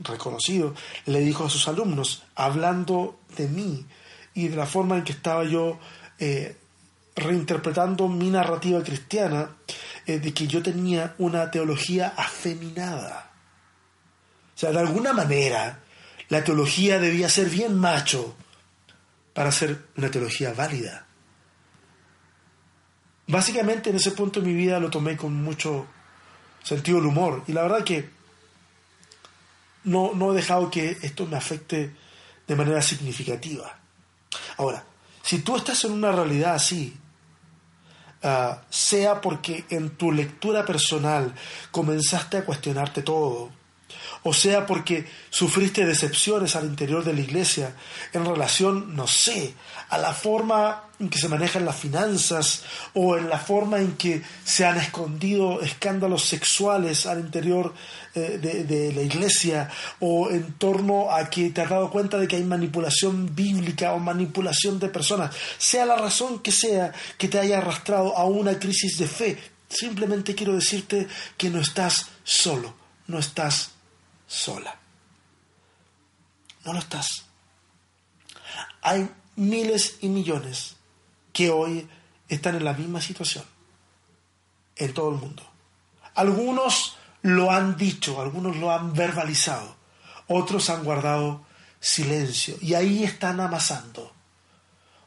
reconocido 0.00 0.74
le 1.06 1.20
dijo 1.20 1.44
a 1.44 1.50
sus 1.50 1.68
alumnos, 1.68 2.24
hablando 2.34 3.20
de 3.36 3.46
mí, 3.46 3.86
y 4.36 4.48
de 4.48 4.56
la 4.56 4.66
forma 4.66 4.96
en 4.96 5.02
que 5.02 5.12
estaba 5.12 5.44
yo 5.44 5.80
eh, 6.18 6.56
reinterpretando 7.16 8.06
mi 8.06 8.28
narrativa 8.28 8.82
cristiana, 8.82 9.56
eh, 10.04 10.18
de 10.18 10.34
que 10.34 10.46
yo 10.46 10.62
tenía 10.62 11.14
una 11.18 11.50
teología 11.50 12.12
afeminada. 12.16 13.30
O 14.54 14.58
sea, 14.58 14.72
de 14.72 14.78
alguna 14.78 15.14
manera, 15.14 15.80
la 16.28 16.44
teología 16.44 16.98
debía 16.98 17.30
ser 17.30 17.48
bien 17.48 17.76
macho 17.76 18.36
para 19.32 19.50
ser 19.50 19.86
una 19.96 20.10
teología 20.10 20.52
válida. 20.52 21.06
Básicamente 23.28 23.88
en 23.88 23.96
ese 23.96 24.10
punto 24.12 24.40
de 24.40 24.46
mi 24.46 24.54
vida 24.54 24.78
lo 24.78 24.90
tomé 24.90 25.16
con 25.16 25.34
mucho 25.34 25.86
sentido 26.62 26.98
del 26.98 27.06
humor 27.06 27.42
y 27.46 27.52
la 27.52 27.62
verdad 27.62 27.84
que 27.84 28.10
no, 29.84 30.12
no 30.14 30.32
he 30.32 30.36
dejado 30.36 30.70
que 30.70 30.98
esto 31.00 31.26
me 31.26 31.36
afecte 31.36 31.94
de 32.46 32.54
manera 32.54 32.82
significativa. 32.82 33.85
Ahora, 34.56 34.84
si 35.22 35.40
tú 35.40 35.56
estás 35.56 35.84
en 35.84 35.92
una 35.92 36.12
realidad 36.12 36.54
así, 36.54 36.96
ah, 38.22 38.62
sea 38.70 39.20
porque 39.20 39.64
en 39.70 39.90
tu 39.96 40.12
lectura 40.12 40.64
personal 40.64 41.34
comenzaste 41.70 42.38
a 42.38 42.44
cuestionarte 42.44 43.02
todo, 43.02 43.50
o 44.22 44.34
sea 44.34 44.66
porque 44.66 45.06
sufriste 45.30 45.86
decepciones 45.86 46.56
al 46.56 46.66
interior 46.66 47.04
de 47.04 47.12
la 47.12 47.20
iglesia 47.20 47.74
en 48.12 48.24
relación, 48.24 48.96
no 48.96 49.06
sé, 49.06 49.54
a 49.88 49.98
la 49.98 50.12
forma 50.12 50.84
en 50.98 51.08
que 51.08 51.18
se 51.18 51.28
manejan 51.28 51.64
las 51.64 51.76
finanzas 51.76 52.64
o 52.94 53.16
en 53.16 53.28
la 53.28 53.38
forma 53.38 53.78
en 53.78 53.96
que 53.96 54.22
se 54.44 54.64
han 54.64 54.78
escondido 54.78 55.60
escándalos 55.60 56.24
sexuales 56.24 57.06
al 57.06 57.20
interior 57.20 57.74
eh, 58.14 58.38
de, 58.38 58.92
la 58.92 59.02
iglesia 59.02 59.70
o 60.00 60.30
en 60.30 60.54
torno 60.54 61.12
a 61.12 61.28
que 61.28 61.50
te 61.50 61.60
has 61.60 61.70
dado 61.70 61.90
cuenta 61.90 62.18
de 62.18 62.26
que 62.26 62.36
hay 62.36 62.44
manipulación 62.44 63.34
bíblica 63.34 63.92
o 63.92 63.98
manipulación 63.98 64.78
de 64.80 64.88
personas, 64.88 65.34
sea 65.58 65.86
la 65.86 65.96
razón 65.96 66.40
que 66.40 66.50
sea 66.50 66.92
que 67.18 67.28
te 67.28 67.38
haya 67.38 67.58
arrastrado 67.58 68.16
a 68.16 68.24
una 68.24 68.58
crisis 68.58 68.98
de 68.98 69.06
fe, 69.06 69.38
simplemente 69.68 70.34
quiero 70.34 70.54
decirte 70.54 71.06
que 71.36 71.50
no 71.50 71.60
estás 71.60 72.08
solo, 72.24 72.74
no 73.06 73.18
estás 73.18 73.75
sola. 74.26 74.76
No 76.64 76.72
lo 76.72 76.78
estás. 76.78 77.24
Hay 78.82 79.08
miles 79.36 79.98
y 80.00 80.08
millones 80.08 80.76
que 81.32 81.50
hoy 81.50 81.88
están 82.28 82.56
en 82.56 82.64
la 82.64 82.72
misma 82.72 83.00
situación 83.00 83.44
en 84.76 84.92
todo 84.92 85.10
el 85.10 85.16
mundo. 85.16 85.42
Algunos 86.14 86.96
lo 87.22 87.50
han 87.50 87.76
dicho, 87.76 88.20
algunos 88.20 88.56
lo 88.56 88.72
han 88.72 88.92
verbalizado, 88.92 89.76
otros 90.28 90.70
han 90.70 90.84
guardado 90.84 91.44
silencio 91.80 92.56
y 92.60 92.74
ahí 92.74 93.04
están 93.04 93.40
amasando, 93.40 94.12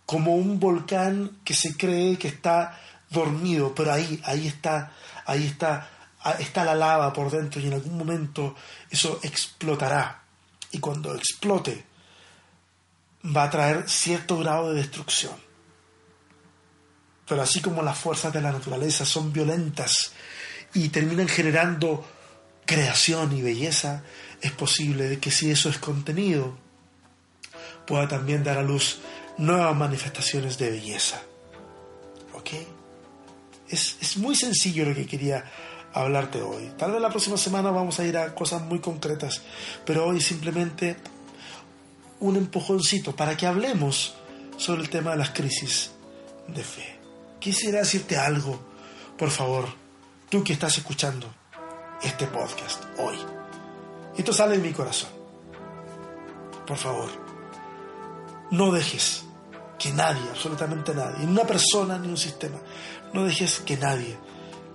como 0.05 0.35
un 0.35 0.59
volcán 0.59 1.39
que 1.43 1.53
se 1.53 1.77
cree 1.77 2.17
que 2.17 2.27
está 2.27 2.79
dormido, 3.09 3.73
pero 3.73 3.93
ahí, 3.93 4.21
ahí 4.25 4.47
está, 4.47 4.91
ahí 5.25 5.45
está 5.45 5.89
está 6.39 6.65
la 6.65 6.75
lava 6.75 7.13
por 7.13 7.31
dentro 7.31 7.61
y 7.61 7.67
en 7.67 7.73
algún 7.73 7.97
momento 7.97 8.55
eso 8.89 9.19
explotará. 9.23 10.23
Y 10.71 10.79
cuando 10.79 11.15
explote, 11.15 11.85
va 13.25 13.43
a 13.43 13.49
traer 13.49 13.89
cierto 13.89 14.37
grado 14.37 14.69
de 14.69 14.81
destrucción. 14.81 15.33
Pero 17.27 17.41
así 17.41 17.61
como 17.61 17.81
las 17.81 17.97
fuerzas 17.97 18.33
de 18.33 18.41
la 18.41 18.51
naturaleza 18.51 19.05
son 19.05 19.31
violentas 19.31 20.13
y 20.73 20.89
terminan 20.89 21.27
generando 21.27 22.05
creación 22.65 23.35
y 23.35 23.41
belleza, 23.41 24.03
es 24.41 24.51
posible 24.51 25.19
que 25.19 25.31
si 25.31 25.49
eso 25.49 25.69
es 25.69 25.77
contenido, 25.77 26.57
pueda 27.85 28.07
también 28.07 28.43
dar 28.43 28.57
a 28.57 28.63
luz 28.63 28.99
nuevas 29.37 29.75
manifestaciones 29.75 30.57
de 30.57 30.71
belleza. 30.71 31.21
¿Ok? 32.33 32.49
Es, 33.69 33.97
es 34.01 34.17
muy 34.17 34.35
sencillo 34.35 34.85
lo 34.85 34.95
que 34.95 35.05
quería 35.05 35.45
hablarte 36.01 36.41
hoy. 36.41 36.71
Tal 36.77 36.91
vez 36.91 37.01
la 37.01 37.09
próxima 37.09 37.37
semana 37.37 37.71
vamos 37.71 37.99
a 37.99 38.05
ir 38.05 38.17
a 38.17 38.33
cosas 38.33 38.61
muy 38.61 38.79
concretas, 38.79 39.41
pero 39.85 40.05
hoy 40.05 40.21
simplemente 40.21 40.97
un 42.19 42.35
empujoncito 42.35 43.15
para 43.15 43.35
que 43.37 43.47
hablemos 43.47 44.15
sobre 44.57 44.81
el 44.81 44.89
tema 44.89 45.11
de 45.11 45.17
las 45.17 45.29
crisis 45.31 45.91
de 46.47 46.63
fe. 46.63 46.99
Quisiera 47.39 47.79
decirte 47.79 48.17
algo, 48.17 48.59
por 49.17 49.29
favor, 49.29 49.67
tú 50.29 50.43
que 50.43 50.53
estás 50.53 50.77
escuchando 50.77 51.33
este 52.01 52.27
podcast 52.27 52.83
hoy. 52.97 53.17
Esto 54.17 54.33
sale 54.33 54.57
de 54.57 54.63
mi 54.63 54.73
corazón. 54.73 55.09
Por 56.67 56.77
favor, 56.77 57.09
no 58.51 58.71
dejes 58.71 59.23
que 59.77 59.91
nadie, 59.93 60.21
absolutamente 60.29 60.93
nadie, 60.93 61.25
ni 61.25 61.31
una 61.31 61.45
persona 61.45 61.97
ni 61.97 62.09
un 62.09 62.17
sistema, 62.17 62.57
no 63.13 63.23
dejes 63.23 63.61
que 63.61 63.77
nadie 63.77 64.17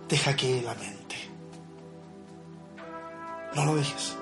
te 0.09 0.17
hackee 0.17 0.63
la 0.63 0.75
mente. 0.75 0.94
No 3.55 3.65
lo 3.65 3.77
dejes. 3.77 4.17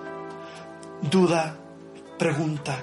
Duda, 1.10 1.56
pregunta, 2.18 2.78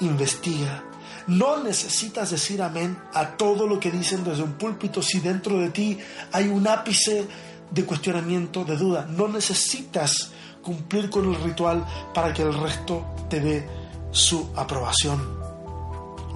investiga. 0.00 0.84
No 1.26 1.62
necesitas 1.62 2.30
decir 2.30 2.60
amén 2.60 2.98
a 3.14 3.36
todo 3.36 3.66
lo 3.66 3.80
que 3.80 3.90
dicen 3.90 4.24
desde 4.24 4.42
un 4.42 4.54
púlpito 4.54 5.00
si 5.00 5.20
dentro 5.20 5.58
de 5.58 5.70
ti 5.70 5.98
hay 6.32 6.48
un 6.48 6.68
ápice 6.68 7.26
de 7.70 7.84
cuestionamiento, 7.84 8.64
de 8.64 8.76
duda. 8.76 9.06
No 9.08 9.28
necesitas 9.28 10.30
cumplir 10.62 11.08
con 11.10 11.32
el 11.32 11.40
ritual 11.42 11.84
para 12.12 12.32
que 12.32 12.42
el 12.42 12.52
resto 12.52 13.04
te 13.28 13.40
dé 13.40 13.68
su 14.10 14.50
aprobación. 14.54 15.20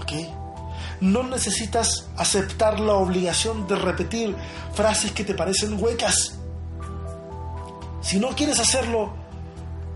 ¿Ok? 0.01 0.13
No 1.01 1.23
necesitas 1.23 2.09
aceptar 2.17 2.81
la 2.81 2.95
obligación 2.95 3.67
de 3.67 3.77
repetir 3.77 4.35
frases 4.73 5.13
que 5.13 5.25
te 5.25 5.35
parecen 5.35 5.83
huecas. 5.83 6.39
Si 8.01 8.19
no 8.19 8.31
quieres 8.31 8.59
hacerlo, 8.59 9.13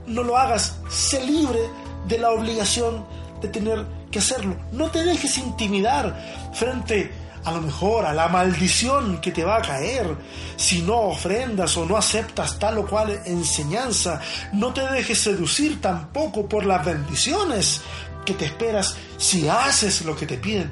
no 0.07 0.23
lo 0.23 0.37
hagas. 0.37 0.77
Sé 0.89 1.25
libre 1.25 1.61
de 2.07 2.19
la 2.19 2.31
obligación 2.31 3.05
de 3.41 3.49
tener 3.49 3.85
que 4.11 4.19
hacerlo. 4.19 4.57
No 4.73 4.91
te 4.91 5.05
dejes 5.05 5.39
intimidar 5.39 6.51
frente 6.53 7.11
a 7.45 7.51
lo 7.51 7.61
mejor 7.61 8.07
a 8.07 8.15
la 8.15 8.29
maldición 8.29 9.21
que 9.21 9.33
te 9.33 9.45
va 9.45 9.57
a 9.57 9.63
caer 9.63 10.17
si 10.57 10.83
no 10.83 11.01
ofrendas 11.01 11.77
o 11.77 11.85
no 11.85 11.97
aceptas 11.97 12.59
tal 12.59 12.79
o 12.79 12.87
cual 12.87 13.21
enseñanza. 13.25 14.21
No 14.53 14.73
te 14.73 14.87
dejes 14.89 15.19
seducir 15.21 15.81
tampoco 15.81 16.49
por 16.49 16.65
las 16.65 16.85
bendiciones 16.85 17.81
que 18.25 18.35
te 18.35 18.45
esperas 18.45 18.97
si 19.17 19.49
haces 19.49 20.05
lo 20.05 20.15
que 20.15 20.27
te 20.27 20.37
piden. 20.37 20.71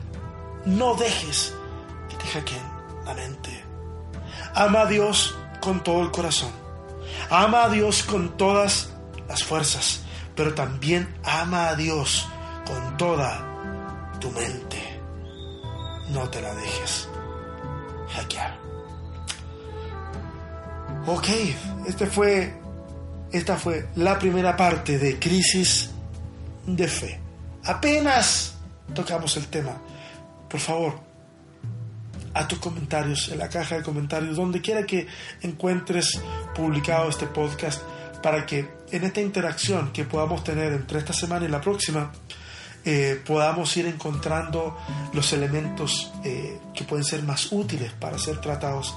No 0.65 0.95
dejes 0.95 1.55
que 2.09 2.17
te 2.17 2.27
hackeen 2.27 2.63
la 3.05 3.15
mente. 3.15 3.65
Ama 4.55 4.83
a 4.83 4.87
Dios 4.87 5.35
con 5.61 5.83
todo 5.83 6.03
el 6.03 6.11
corazón. 6.11 6.51
Ama 7.31 7.65
a 7.65 7.69
Dios 7.69 8.03
con 8.05 8.37
todas 8.37 8.91
las 9.31 9.45
fuerzas, 9.45 10.01
pero 10.35 10.55
también 10.55 11.15
ama 11.23 11.69
a 11.69 11.77
Dios 11.77 12.29
con 12.67 12.97
toda 12.97 13.47
tu 14.21 14.29
mente. 14.33 15.01
No 16.11 16.29
te 16.29 16.43
la 16.43 16.53
dejes 16.55 17.09
hackear. 18.13 18.59
Ok, 21.07 21.29
este 21.87 22.07
fue, 22.07 22.53
esta 23.31 23.57
fue 23.57 23.89
la 23.95 24.19
primera 24.19 24.57
parte 24.57 24.99
de 24.99 25.19
Crisis 25.21 25.91
de 26.67 26.89
Fe. 26.89 27.21
Apenas 27.65 28.55
tocamos 28.93 29.37
el 29.37 29.47
tema. 29.47 29.81
Por 30.49 30.59
favor, 30.59 30.99
a 32.35 32.49
tus 32.49 32.59
comentarios 32.59 33.29
en 33.29 33.39
la 33.39 33.49
caja 33.49 33.77
de 33.77 33.83
comentarios, 33.85 34.37
donde 34.37 34.61
quiera 34.61 34.85
que 34.85 35.07
encuentres 35.43 36.21
publicado 36.55 37.09
este 37.09 37.27
podcast, 37.27 37.83
para 38.23 38.45
que 38.47 38.81
en 38.91 39.05
esta 39.05 39.21
interacción 39.21 39.93
que 39.93 40.05
podamos 40.05 40.45
tener 40.45 40.73
entre 40.73 40.99
esta 40.99 41.13
semana 41.13 41.47
y 41.47 41.49
la 41.49 41.61
próxima, 41.61 42.13
eh, 42.85 43.21
podamos 43.27 43.77
ir 43.77 43.87
encontrando 43.87 44.79
los 45.13 45.33
elementos 45.33 46.13
eh, 46.25 46.59
que 46.75 46.85
pueden 46.85 47.05
ser 47.05 47.23
más 47.23 47.53
útiles 47.53 47.93
para 47.93 48.19
ser 48.19 48.41
tratados 48.41 48.95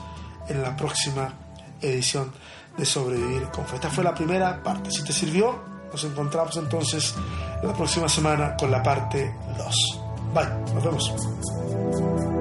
en 0.47 0.62
la 0.62 0.75
próxima 0.75 1.33
edición 1.81 2.31
de 2.77 2.86
Sobrevivir 2.86 3.43
con 3.49 3.65
Fe. 3.65 3.75
Esta 3.75 3.89
fue 3.89 4.03
la 4.03 4.15
primera 4.15 4.63
parte. 4.63 4.89
Si 4.89 5.03
te 5.03 5.12
sirvió, 5.12 5.63
nos 5.91 6.03
encontramos 6.03 6.55
entonces 6.57 7.13
la 7.62 7.73
próxima 7.73 8.07
semana 8.07 8.55
con 8.57 8.71
la 8.71 8.81
parte 8.81 9.33
2. 9.57 9.99
Bye, 10.33 10.73
nos 10.73 10.83
vemos. 10.83 12.33